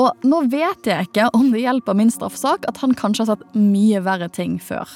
Og 0.00 0.26
nå 0.26 0.40
vet 0.50 0.86
jeg 0.86 1.08
ikke 1.08 1.28
om 1.34 1.50
det 1.52 1.64
hjelper 1.64 1.96
min 1.98 2.10
straffesak 2.10 2.66
at 2.70 2.78
han 2.82 2.94
kanskje 2.98 3.26
har 3.26 3.36
sett 3.36 3.56
mye 3.58 4.02
verre 4.06 4.30
ting 4.30 4.58
før. 4.62 4.86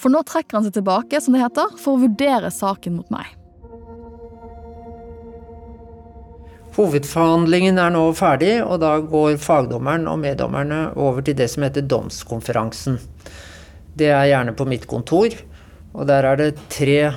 For 0.00 0.12
nå 0.12 0.22
trekker 0.26 0.58
han 0.58 0.66
seg 0.66 0.76
tilbake, 0.76 1.20
som 1.20 1.36
det 1.36 1.44
heter, 1.44 1.76
for 1.80 1.96
å 1.96 2.02
vurdere 2.02 2.50
saken 2.52 2.98
mot 2.98 3.12
meg. 3.12 3.28
Hovedforhandlingen 6.72 7.76
er 7.76 7.90
nå 7.92 8.06
ferdig, 8.16 8.54
og 8.64 8.78
da 8.80 8.94
går 9.04 9.36
fagdommeren 9.42 10.06
og 10.08 10.22
meddommerne 10.22 10.86
over 10.96 11.20
til 11.24 11.36
det 11.36 11.50
som 11.52 11.66
heter 11.66 11.84
domskonferansen. 11.84 12.96
Det 13.92 14.08
er 14.08 14.30
gjerne 14.30 14.54
på 14.56 14.64
mitt 14.70 14.86
kontor, 14.88 15.36
og 15.92 16.08
der 16.08 16.24
er 16.24 16.40
det 16.40 16.54
tre 16.72 17.12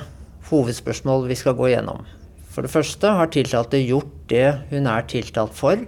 hovedspørsmål 0.50 1.24
vi 1.30 1.38
skal 1.40 1.56
gå 1.56 1.70
gjennom. 1.72 2.04
For 2.52 2.64
det 2.64 2.72
første 2.72 3.14
har 3.16 3.32
tiltalte 3.32 3.80
gjort 3.80 4.12
det 4.28 4.46
hun 4.70 4.86
er 4.92 5.08
tiltalt 5.08 5.56
for. 5.56 5.80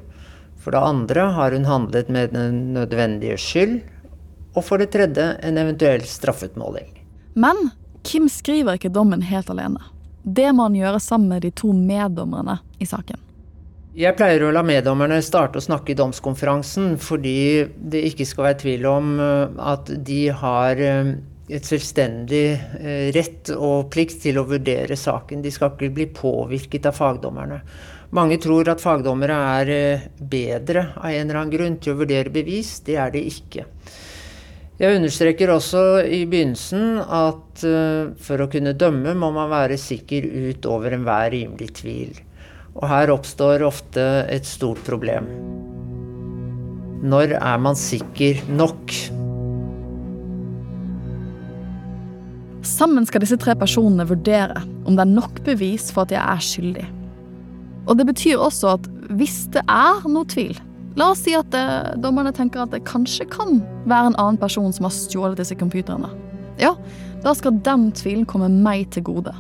For 0.59 0.73
det 0.73 0.83
andre 0.85 1.29
har 1.37 1.53
hun 1.53 1.69
handlet 1.69 2.09
med 2.13 2.33
den 2.33 2.59
nødvendige 2.73 3.37
skyld. 3.41 3.79
Og 4.57 4.65
for 4.65 4.81
det 4.81 4.91
tredje 4.97 5.31
en 5.45 5.61
eventuell 5.61 6.09
straffutmåling. 6.09 6.91
Men 7.37 7.71
Kim 8.05 8.29
skriver 8.33 8.81
ikke 8.81 8.93
dommen 8.93 9.23
helt 9.29 9.53
alene. 9.53 9.81
Det 10.25 10.51
må 10.57 10.71
han 10.71 10.77
gjøre 10.77 11.01
sammen 11.01 11.37
med 11.37 11.45
de 11.45 11.53
to 11.57 11.73
meddommerne 11.77 12.59
i 12.81 12.89
saken. 12.89 13.28
Jeg 13.99 14.15
pleier 14.15 14.45
å 14.47 14.53
la 14.55 14.61
meddommerne 14.63 15.17
starte 15.27 15.59
å 15.59 15.65
snakke 15.65 15.91
i 15.91 15.97
domskonferansen 15.99 16.93
fordi 17.03 17.65
det 17.75 18.05
ikke 18.13 18.27
skal 18.31 18.45
være 18.47 18.59
tvil 18.61 18.85
om 18.87 19.09
eh, 19.19 19.57
at 19.73 19.91
de 20.07 20.19
har 20.39 20.79
eh, 20.79 21.11
et 21.51 21.67
selvstendig 21.67 22.45
eh, 22.79 23.09
rett 23.17 23.51
og 23.57 23.89
plikt 23.91 24.21
til 24.23 24.39
å 24.39 24.45
vurdere 24.47 24.95
saken. 24.95 25.43
De 25.43 25.51
skal 25.51 25.73
ikke 25.73 25.91
bli 25.97 26.07
påvirket 26.15 26.87
av 26.87 26.95
fagdommerne. 26.95 27.59
Mange 28.15 28.39
tror 28.39 28.71
at 28.71 28.85
fagdommere 28.85 29.41
er 29.57 30.07
bedre 30.15 30.93
av 30.95 31.11
en 31.11 31.25
eller 31.25 31.41
annen 31.41 31.57
grunn 31.57 31.81
til 31.83 31.97
å 31.97 31.99
vurdere 32.05 32.31
bevis. 32.31 32.77
Det 32.87 33.01
er 33.03 33.11
de 33.17 33.25
ikke. 33.33 33.67
Jeg 34.79 35.01
understreker 35.01 35.57
også 35.57 35.85
i 36.07 36.23
begynnelsen 36.31 37.03
at 37.03 37.67
for 38.23 38.47
å 38.47 38.51
kunne 38.53 38.79
dømme 38.79 39.19
må 39.19 39.35
man 39.35 39.51
være 39.51 39.83
sikker 39.83 40.31
utover 40.53 40.95
enhver 40.95 41.33
rimelig 41.35 41.73
tvil. 41.83 42.15
Og 42.79 42.87
her 42.87 43.11
oppstår 43.11 43.65
ofte 43.67 44.05
et 44.31 44.47
stort 44.47 44.81
problem. 44.87 45.27
Når 47.03 47.35
er 47.39 47.59
man 47.63 47.79
sikker 47.79 48.43
nok? 48.51 48.95
Sammen 52.67 53.07
skal 53.09 53.23
disse 53.23 53.39
tre 53.41 53.55
personene 53.59 54.07
vurdere 54.07 54.63
om 54.87 54.95
det 54.95 55.05
er 55.05 55.11
nok 55.11 55.43
bevis 55.47 55.91
for 55.95 56.07
at 56.07 56.15
jeg 56.15 56.23
er 56.23 56.45
skyldig. 56.45 56.87
Og 57.89 57.99
det 57.99 58.07
betyr 58.11 58.39
også 58.39 58.77
at 58.77 58.89
hvis 59.19 59.47
det 59.55 59.65
er 59.65 60.05
noe 60.11 60.29
tvil 60.29 60.59
La 60.99 61.13
oss 61.13 61.21
si 61.23 61.35
at 61.37 61.47
det, 61.55 61.61
eh, 61.63 61.99
dommerne 62.03 62.33
tenker 62.35 62.65
at 62.65 62.73
det 62.75 62.83
kanskje 62.89 63.29
kan 63.31 63.61
være 63.87 64.11
en 64.11 64.17
annen 64.19 64.39
person 64.41 64.73
som 64.75 64.89
har 64.89 64.95
stjålet 64.95 65.39
disse 65.39 65.55
computerne. 65.55 66.11
Ja, 66.59 66.73
da 67.23 67.35
skal 67.39 67.61
den 67.63 67.93
tvilen 67.95 68.27
komme 68.27 68.49
meg 68.51 68.89
til 68.91 69.07
gode. 69.07 69.35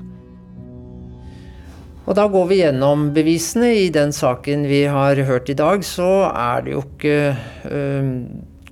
Og 2.09 2.17
da 2.17 2.25
går 2.33 2.47
vi 2.49 2.63
gjennom 2.63 3.11
bevisene. 3.13 3.75
I 3.85 3.89
den 3.93 4.15
saken 4.17 4.65
vi 4.71 4.87
har 4.89 5.19
hørt 5.29 5.51
i 5.53 5.57
dag, 5.59 5.83
så 5.85 6.31
er 6.31 6.63
det 6.65 6.73
jo 6.73 6.85
ikke 6.87 7.17
øh, 7.69 8.07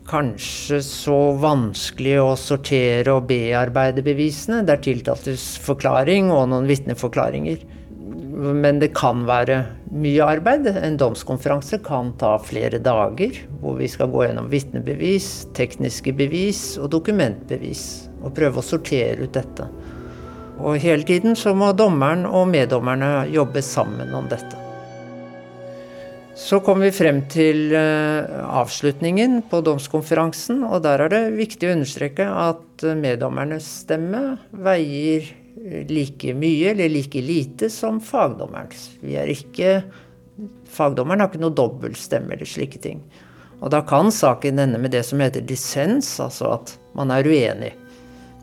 kanskje 0.08 0.78
så 0.84 1.18
vanskelig 1.42 2.14
å 2.22 2.30
sortere 2.40 3.12
og 3.12 3.26
bearbeide 3.28 4.04
bevisene. 4.06 4.62
Det 4.64 4.78
er 4.78 4.84
tiltaltes 4.86 5.44
forklaring 5.66 6.30
og 6.32 6.46
noen 6.54 6.68
vitneforklaringer. 6.70 7.66
Men 8.36 8.80
det 8.80 8.94
kan 8.96 9.26
være 9.28 9.58
mye 9.92 10.24
arbeid. 10.24 10.70
En 10.72 10.96
domskonferanse 11.00 11.82
kan 11.84 12.14
ta 12.20 12.38
flere 12.40 12.80
dager, 12.80 13.36
hvor 13.60 13.76
vi 13.76 13.88
skal 13.92 14.08
gå 14.12 14.24
gjennom 14.24 14.48
vitnebevis, 14.52 15.28
tekniske 15.56 16.16
bevis 16.16 16.64
og 16.80 16.88
dokumentbevis. 16.96 17.84
Og 18.24 18.32
prøve 18.36 18.64
å 18.64 18.64
sortere 18.64 19.28
ut 19.28 19.36
dette. 19.36 19.68
Og 20.56 20.78
hele 20.80 21.04
tiden 21.04 21.36
så 21.36 21.52
må 21.56 21.72
dommeren 21.76 22.24
og 22.28 22.48
meddommerne 22.48 23.26
jobbe 23.32 23.62
sammen 23.64 24.14
om 24.16 24.28
dette. 24.30 24.66
Så 26.36 26.58
kom 26.60 26.82
vi 26.84 26.90
frem 26.92 27.22
til 27.32 27.72
eh, 27.72 28.28
avslutningen 28.44 29.38
på 29.48 29.62
domskonferansen, 29.64 30.60
og 30.68 30.82
der 30.84 31.06
er 31.06 31.12
det 31.12 31.20
viktig 31.38 31.70
å 31.70 31.76
understreke 31.78 32.26
at 32.28 32.84
eh, 32.84 32.96
meddommernes 32.96 33.64
stemme 33.86 34.20
veier 34.52 35.24
eh, 35.24 35.86
like 35.88 36.34
mye 36.36 36.74
eller 36.74 36.92
like 36.92 37.22
lite 37.24 37.70
som 37.72 38.02
fagdommerens. 38.04 38.90
Vi 39.00 39.16
er 39.20 39.32
ikke 39.32 39.78
Fagdommeren 40.68 41.22
har 41.22 41.30
ikke 41.30 41.40
noe 41.40 41.56
dobbeltstemme 41.56 42.34
eller 42.34 42.48
slike 42.48 42.76
ting. 42.84 42.98
Og 43.64 43.70
da 43.72 43.80
kan 43.88 44.10
saken 44.12 44.60
ende 44.60 44.76
med 44.76 44.92
det 44.92 45.00
som 45.08 45.22
heter 45.24 45.40
dissens, 45.48 46.10
altså 46.20 46.50
at 46.58 46.74
man 46.98 47.08
er 47.14 47.24
uenig. 47.24 47.70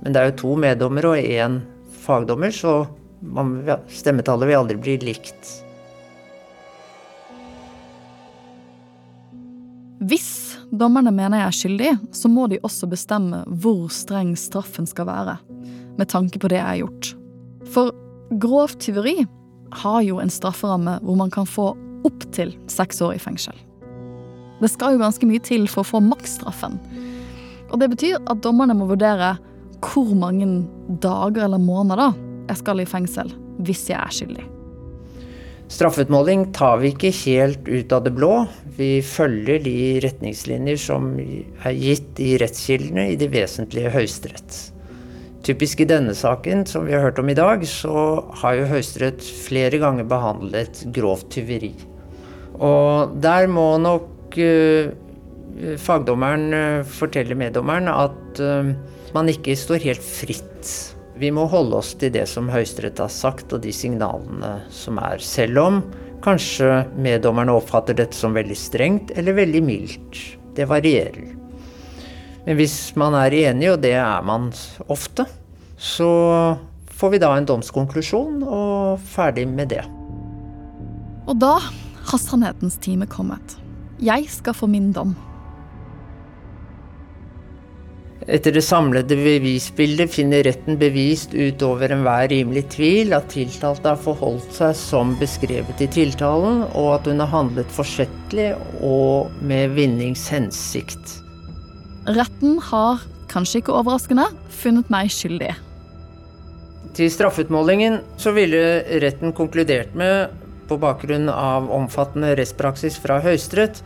Men 0.02 0.16
det 0.16 0.22
er 0.22 0.32
jo 0.32 0.40
to 0.40 0.56
meddommere 0.64 1.12
og 1.14 1.30
én 1.38 1.60
fagdommer, 2.04 2.52
så 2.52 2.84
man, 3.24 3.56
stemmetallet 3.88 4.50
vil 4.50 4.60
aldri 4.60 4.80
bli 4.80 4.98
likt. 5.04 5.52
Hvis 10.04 10.58
dommerne 10.72 11.14
mener 11.16 11.40
jeg 11.40 11.48
er 11.48 11.58
skyldig, 11.58 11.92
så 12.12 12.32
må 12.32 12.50
de 12.52 12.60
også 12.66 12.90
bestemme 12.92 13.44
hvor 13.48 13.88
streng 13.94 14.34
straffen 14.40 14.88
skal 14.90 15.08
være, 15.08 15.38
med 15.96 16.10
tanke 16.12 16.42
på 16.42 16.52
det 16.52 16.60
jeg 16.60 16.68
har 16.68 16.82
gjort. 16.82 17.14
For 17.72 17.94
grovt 18.44 18.82
tyveri 18.84 19.22
har 19.84 20.02
jo 20.04 20.20
en 20.20 20.34
strafferamme 20.34 20.98
hvor 21.06 21.18
man 21.18 21.32
kan 21.34 21.48
få 21.48 21.72
opptil 22.04 22.52
seks 22.72 23.00
år 23.06 23.16
i 23.16 23.22
fengsel. 23.22 23.56
Det 24.60 24.70
skal 24.72 24.96
jo 24.96 25.04
ganske 25.04 25.28
mye 25.28 25.44
til 25.44 25.66
for 25.72 25.84
å 25.84 25.92
få 25.96 26.04
maksstraffen. 26.04 26.78
Og 27.72 27.80
det 27.82 27.90
betyr 27.96 28.20
at 28.30 28.44
dommerne 28.44 28.76
må 28.78 28.90
vurdere 28.92 29.34
hvor 29.84 30.14
mange 30.18 30.48
dager 31.04 31.46
eller 31.48 31.62
måneder 31.62 32.18
jeg 32.50 32.60
skal 32.60 32.84
i 32.84 32.90
fengsel 32.90 33.32
hvis 33.64 33.88
jeg 33.92 34.00
er 34.00 34.14
skyldig. 34.14 34.50
Straffeutmåling 35.74 36.52
tar 36.54 36.82
vi 36.82 36.92
ikke 36.92 37.10
helt 37.24 37.70
ut 37.70 37.94
av 37.96 38.04
det 38.06 38.12
blå. 38.14 38.44
Vi 38.78 38.98
følger 39.06 39.62
de 39.64 39.78
retningslinjer 40.04 40.78
som 40.82 41.14
er 41.18 41.78
gitt 41.78 42.20
i 42.22 42.36
rettskildene 42.42 43.08
i 43.14 43.18
de 43.18 43.30
vesentlige 43.32 43.94
Høyesterett. 43.94 44.60
Typisk 45.44 45.82
i 45.84 45.88
denne 45.90 46.14
saken, 46.16 46.62
som 46.70 46.86
vi 46.88 46.94
har 46.96 47.04
hørt 47.04 47.20
om 47.20 47.32
i 47.32 47.36
dag, 47.36 47.66
så 47.68 48.22
har 48.44 48.60
jo 48.60 48.70
Høyesterett 48.70 49.24
flere 49.48 49.80
ganger 49.82 50.08
behandlet 50.08 50.86
grovt 50.96 51.32
tyveri. 51.36 51.74
Og 52.64 53.18
der 53.24 53.50
må 53.52 53.74
nok 53.82 54.38
uh, 54.38 54.94
fagdommeren 55.78 56.84
forteller 56.90 57.38
meddommeren 57.38 57.90
at 57.92 58.42
uh, 58.42 58.72
man 59.14 59.30
ikke 59.30 59.56
står 59.58 59.86
helt 59.86 60.04
fritt. 60.04 60.72
Vi 61.20 61.30
må 61.34 61.46
holde 61.50 61.78
oss 61.78 61.94
til 62.02 62.14
det 62.16 62.26
som 62.32 62.50
Høyesterett 62.50 63.02
har 63.02 63.12
sagt, 63.14 63.54
og 63.54 63.62
de 63.62 63.74
signalene 63.76 64.56
som 64.74 64.98
er. 64.98 65.22
Selv 65.22 65.62
om 65.62 65.80
kanskje 66.24 66.84
meddommerne 66.98 67.54
oppfatter 67.54 67.98
dette 67.98 68.18
som 68.18 68.34
veldig 68.34 68.58
strengt 68.58 69.14
eller 69.18 69.38
veldig 69.38 69.62
mildt. 69.66 70.22
Det 70.58 70.66
varierer. 70.70 71.34
Men 72.44 72.58
hvis 72.60 72.78
man 73.00 73.16
er 73.16 73.36
enig, 73.46 73.70
og 73.72 73.82
det 73.86 73.94
er 74.00 74.26
man 74.26 74.50
ofte, 74.92 75.26
så 75.78 76.10
får 76.94 77.14
vi 77.14 77.22
da 77.24 77.32
en 77.38 77.48
domskonklusjon 77.48 78.44
og 78.44 79.04
ferdig 79.14 79.46
med 79.50 79.72
det. 79.76 79.84
Og 81.28 81.38
da 81.40 81.56
har 81.60 82.20
sannhetens 82.20 82.76
time 82.84 83.08
kommet. 83.08 83.58
Jeg 84.04 84.28
skal 84.32 84.58
få 84.58 84.68
min 84.68 84.92
dom. 84.96 85.14
Etter 88.24 88.54
det 88.56 88.64
samlede 88.64 89.18
bevisbildet 89.20 90.12
finner 90.14 90.46
retten 90.48 90.78
bevist 90.80 91.34
utover 91.36 91.92
enhver 91.92 92.30
rimelig 92.32 92.64
tvil 92.72 93.12
at 93.18 93.28
tiltalte 93.34 93.92
har 93.92 94.00
forholdt 94.00 94.54
seg 94.56 94.78
som 94.80 95.12
beskrevet 95.20 95.84
i 95.84 95.90
tiltalen, 95.92 96.62
og 96.72 96.88
at 96.96 97.10
hun 97.10 97.20
har 97.20 97.32
handlet 97.34 97.74
forsettlig 97.76 98.54
og 98.80 99.34
med 99.44 99.76
vinningshensikt. 99.76 101.18
Retten 102.16 102.62
har, 102.70 103.04
kanskje 103.32 103.60
ikke 103.60 103.76
overraskende, 103.76 104.30
funnet 104.52 104.88
meg 104.94 105.12
skyldig. 105.12 105.52
Til 106.96 107.12
straffeutmålingen 107.12 108.00
så 108.22 108.32
ville 108.36 108.64
retten 109.04 109.36
konkludert 109.36 109.96
med, 109.98 110.32
på 110.70 110.78
bakgrunn 110.80 111.28
av 111.28 111.68
omfattende 111.76 112.32
rettspraksis 112.40 112.96
fra 113.04 113.18
Høyesterett, 113.24 113.82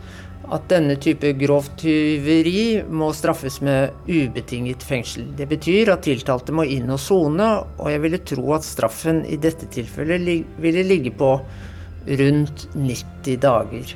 at 0.54 0.68
denne 0.70 0.96
type 1.00 1.30
grovt 1.40 1.74
tyveri 1.82 2.80
må 2.88 3.10
straffes 3.16 3.58
med 3.64 3.92
ubetinget 4.08 4.84
fengsel. 4.86 5.26
Det 5.36 5.48
betyr 5.50 5.92
at 5.92 6.06
tiltalte 6.06 6.54
må 6.56 6.64
inn 6.64 6.88
og 6.92 7.00
sone, 7.02 7.48
og 7.76 7.90
jeg 7.92 8.02
ville 8.04 8.20
tro 8.30 8.54
at 8.56 8.66
straffen 8.66 9.24
i 9.28 9.36
dette 9.40 9.68
tilfellet 9.74 10.46
ville 10.62 10.86
ligge 10.86 11.12
på 11.12 11.34
rundt 12.08 12.68
90 12.74 13.40
dager. 13.44 13.94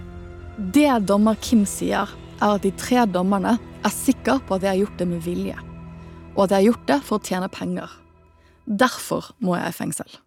Det 0.77 0.91
dommer 1.09 1.39
Kim 1.41 1.65
sier, 1.69 2.11
er 2.43 2.57
at 2.59 2.65
de 2.65 2.73
tre 2.77 3.07
dommerne 3.09 3.57
er 3.83 3.95
sikre 3.95 4.39
på 4.47 4.57
at 4.57 4.65
de 4.65 4.71
har 4.73 4.81
gjort 4.83 4.99
det 5.01 5.09
med 5.09 5.25
vilje, 5.25 5.57
og 6.35 6.45
at 6.45 6.53
de 6.53 6.59
har 6.59 6.69
gjort 6.69 6.89
det 6.91 7.01
for 7.07 7.19
å 7.19 7.25
tjene 7.25 7.49
penger. 7.53 7.89
Derfor 8.67 9.33
må 9.43 9.57
jeg 9.57 9.73
i 9.73 9.79
fengsel. 9.81 10.21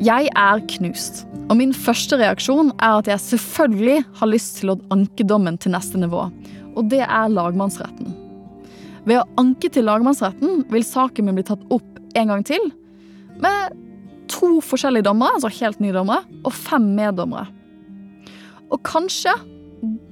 Jeg 0.00 0.30
er 0.32 0.62
knust, 0.64 1.26
og 1.50 1.58
min 1.58 1.74
første 1.76 2.16
reaksjon 2.16 2.70
er 2.78 3.02
at 3.02 3.08
jeg 3.10 3.20
selvfølgelig 3.20 3.98
har 4.16 4.28
lyst 4.30 4.54
til 4.56 4.72
å 4.72 4.78
anke 4.94 5.26
dommen 5.28 5.58
til 5.60 5.74
neste 5.74 6.00
nivå, 6.00 6.22
og 6.72 6.86
det 6.88 7.02
er 7.04 7.28
lagmannsretten. 7.28 8.14
Ved 9.04 9.18
å 9.20 9.26
anke 9.42 9.68
til 9.68 9.84
lagmannsretten 9.84 10.62
vil 10.72 10.86
saken 10.88 11.28
min 11.28 11.36
bli 11.36 11.44
tatt 11.44 11.66
opp 11.68 11.98
en 12.16 12.32
gang 12.32 12.44
til, 12.48 12.64
med 13.44 13.76
to 14.32 14.62
forskjellige 14.64 15.04
dommere, 15.04 15.36
altså 15.36 15.50
helt 15.58 15.82
nye 15.84 15.92
dommere, 15.92 16.24
og 16.48 16.56
fem 16.56 16.86
meddommere. 16.96 17.50
Og 18.72 18.80
kanskje 18.88 19.34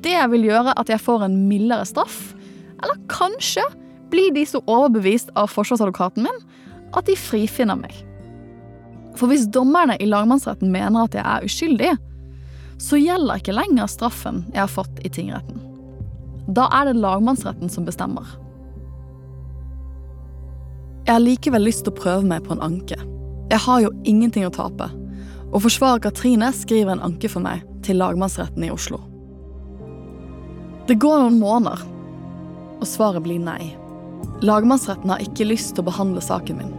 det 0.04 0.18
vil 0.34 0.50
gjøre 0.50 0.76
at 0.76 0.92
jeg 0.92 1.00
får 1.00 1.24
en 1.30 1.38
mildere 1.48 1.88
straff, 1.88 2.34
eller 2.82 3.00
kanskje 3.08 3.64
blir 4.12 4.36
de 4.36 4.44
så 4.52 4.60
overbevist 4.68 5.32
av 5.32 5.48
forsvarsadvokaten 5.48 6.28
min 6.28 6.44
at 6.92 7.08
de 7.08 7.16
frifinner 7.16 7.80
meg. 7.80 7.96
For 9.18 9.30
hvis 9.30 9.48
dommerne 9.50 9.96
i 9.98 10.06
lagmannsretten 10.06 10.70
mener 10.70 11.08
at 11.08 11.16
jeg 11.18 11.24
er 11.26 11.46
uskyldig, 11.46 11.94
så 12.78 13.00
gjelder 13.00 13.40
ikke 13.40 13.56
lenger 13.56 13.90
straffen 13.90 14.44
jeg 14.52 14.62
har 14.62 14.70
fått 14.70 15.00
i 15.02 15.10
tingretten. 15.10 15.58
Da 16.54 16.68
er 16.72 16.88
det 16.88 17.00
lagmannsretten 17.02 17.68
som 17.72 17.86
bestemmer. 17.88 18.28
Jeg 21.08 21.16
har 21.16 21.24
likevel 21.24 21.64
lyst 21.64 21.84
til 21.84 21.94
å 21.94 21.98
prøve 21.98 22.28
meg 22.28 22.46
på 22.46 22.54
en 22.54 22.62
anke. 22.64 22.96
Jeg 23.48 23.64
har 23.64 23.82
jo 23.82 23.92
ingenting 24.04 24.46
å 24.46 24.54
tape. 24.54 24.90
Og 25.48 25.62
forsvarer 25.64 26.04
Katrine 26.04 26.50
skriver 26.52 26.94
en 26.94 27.04
anke 27.06 27.30
for 27.32 27.42
meg 27.44 27.64
til 27.84 27.98
lagmannsretten 27.98 28.66
i 28.66 28.72
Oslo. 28.72 29.00
Det 30.88 30.98
går 31.00 31.24
noen 31.24 31.40
måneder, 31.40 31.80
og 32.78 32.86
svaret 32.88 33.24
blir 33.24 33.40
nei. 33.42 33.72
Lagmannsretten 34.44 35.10
har 35.10 35.24
ikke 35.24 35.48
lyst 35.48 35.74
til 35.74 35.84
å 35.84 35.88
behandle 35.88 36.22
saken 36.24 36.60
min. 36.60 36.76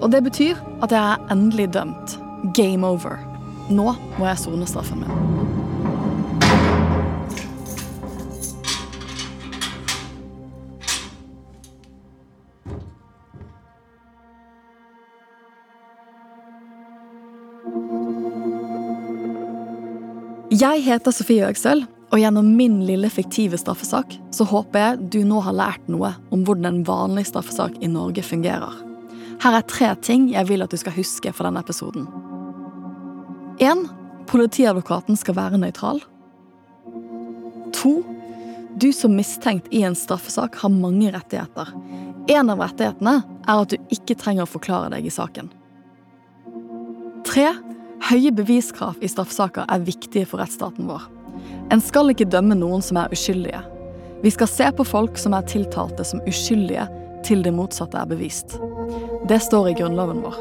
Og 0.00 0.12
det 0.12 0.22
betyr 0.26 0.58
at 0.84 0.92
jeg 0.92 1.00
er 1.00 1.32
endelig 1.32 1.70
dømt. 1.74 2.18
Game 2.54 2.86
over. 2.86 3.16
Nå 3.70 3.94
må 4.18 4.28
jeg 4.28 4.38
sone 4.38 4.68
straffen 4.68 5.02
min. 5.02 5.36
Jeg 20.56 20.84
heter 20.86 21.12
Sofie 21.12 21.44
Øgsel, 21.44 21.82
og 22.14 22.20
gjennom 22.22 22.46
min 22.56 22.78
lille 22.86 23.10
fiktive 23.12 23.58
straffesak 23.60 24.14
så 24.32 24.46
håper 24.48 24.78
jeg 24.80 25.08
du 25.12 25.18
nå 25.26 25.42
har 25.44 25.56
lært 25.56 25.90
noe 25.90 26.14
om 26.32 26.46
hvordan 26.46 26.70
en 26.70 26.84
vanlig 26.86 27.26
straffesak 27.28 27.76
i 27.82 27.90
Norge 27.90 28.22
fungerer. 28.24 28.95
Her 29.42 29.58
er 29.58 29.66
tre 29.68 29.92
ting 30.00 30.30
jeg 30.32 30.48
vil 30.48 30.64
at 30.64 30.72
du 30.72 30.78
skal 30.80 30.96
huske 30.96 31.32
fra 31.36 31.48
denne 31.48 31.62
episoden. 31.64 32.06
1. 33.60 33.86
Politiadvokaten 34.30 35.18
skal 35.18 35.36
være 35.36 35.60
nøytral. 35.60 36.00
2. 37.76 37.92
Du 38.80 38.90
som 38.92 39.14
mistenkt 39.16 39.68
i 39.72 39.82
en 39.86 39.96
straffesak 39.96 40.58
har 40.60 40.72
mange 40.72 41.12
rettigheter. 41.14 41.70
En 42.28 42.50
av 42.52 42.60
rettighetene 42.60 43.20
er 43.46 43.62
at 43.62 43.72
du 43.72 43.94
ikke 43.94 44.16
trenger 44.18 44.44
å 44.44 44.50
forklare 44.50 44.90
deg 44.96 45.06
i 45.06 45.14
saken. 45.14 45.48
3. 47.26 47.46
Høye 48.10 48.32
beviskrav 48.36 49.00
i 49.00 49.08
straffesaker 49.10 49.68
er 49.72 49.86
viktige 49.86 50.28
for 50.28 50.42
rettsstaten 50.42 50.88
vår. 50.90 51.06
En 51.72 51.82
skal 51.82 52.12
ikke 52.12 52.28
dømme 52.30 52.56
noen 52.58 52.84
som 52.84 53.00
er 53.00 53.12
uskyldige. 53.14 53.62
Vi 54.22 54.32
skal 54.32 54.50
se 54.50 54.68
på 54.76 54.84
folk 54.86 55.18
som 55.20 55.34
er 55.36 55.46
tiltalte 55.48 56.04
som 56.06 56.22
uskyldige 56.28 56.86
til 57.26 57.42
det 57.42 57.52
motsatte 57.54 57.98
er 57.98 58.08
bevist. 58.10 58.58
Det 59.28 59.40
står 59.40 59.68
i 59.68 59.72
grunnloven 59.72 60.20
vår. 60.22 60.34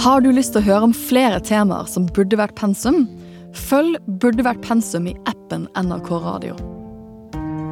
Har 0.00 0.20
du 0.20 0.32
lyst 0.32 0.54
til 0.54 0.62
å 0.62 0.66
høre 0.66 0.86
om 0.88 0.94
flere 0.96 1.42
temaer 1.44 1.84
som 1.86 2.06
burde 2.16 2.38
vært 2.40 2.56
pensum? 2.56 3.04
Følg 3.52 4.00
Burde 4.22 4.46
vært 4.46 4.62
pensum 4.64 5.10
i 5.10 5.12
appen 5.28 5.66
NRK 5.76 6.08
Radio. 6.24 6.56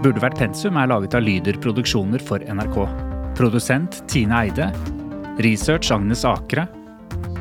Burde 0.05 0.21
vært 0.21 0.37
pensum 0.43 0.77
er 0.77 0.91
laget 0.93 1.17
av 1.17 1.25
Lyder 1.25 1.57
Produksjoner 1.65 2.21
for 2.21 2.45
NRK. 2.45 2.77
Produsent 3.41 4.03
Tine 4.13 4.45
Eide. 4.45 4.69
Research 5.41 5.89
Agnes 5.95 6.27
Akre. 6.29 6.67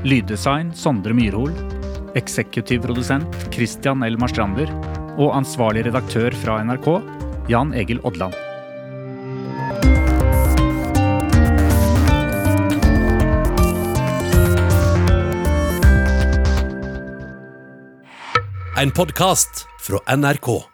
Lyddesign 0.08 0.72
Sondre 0.72 1.14
Myrhol. 1.18 1.52
Eksekutiv 2.16 2.88
produsent 2.88 3.44
Christian 3.52 4.08
Elmar 4.08 4.30
Marstrander 4.30 4.72
og 5.20 5.34
ansvarlig 5.36 5.84
redaktør 5.90 6.36
fra 6.44 6.62
NRK, 6.64 6.88
Jan 7.52 7.74
Egil 7.76 8.00
Odland. 8.08 8.36
En 18.80 18.92
podkast 18.96 19.66
fra 19.84 20.00
NRK. 20.16 20.69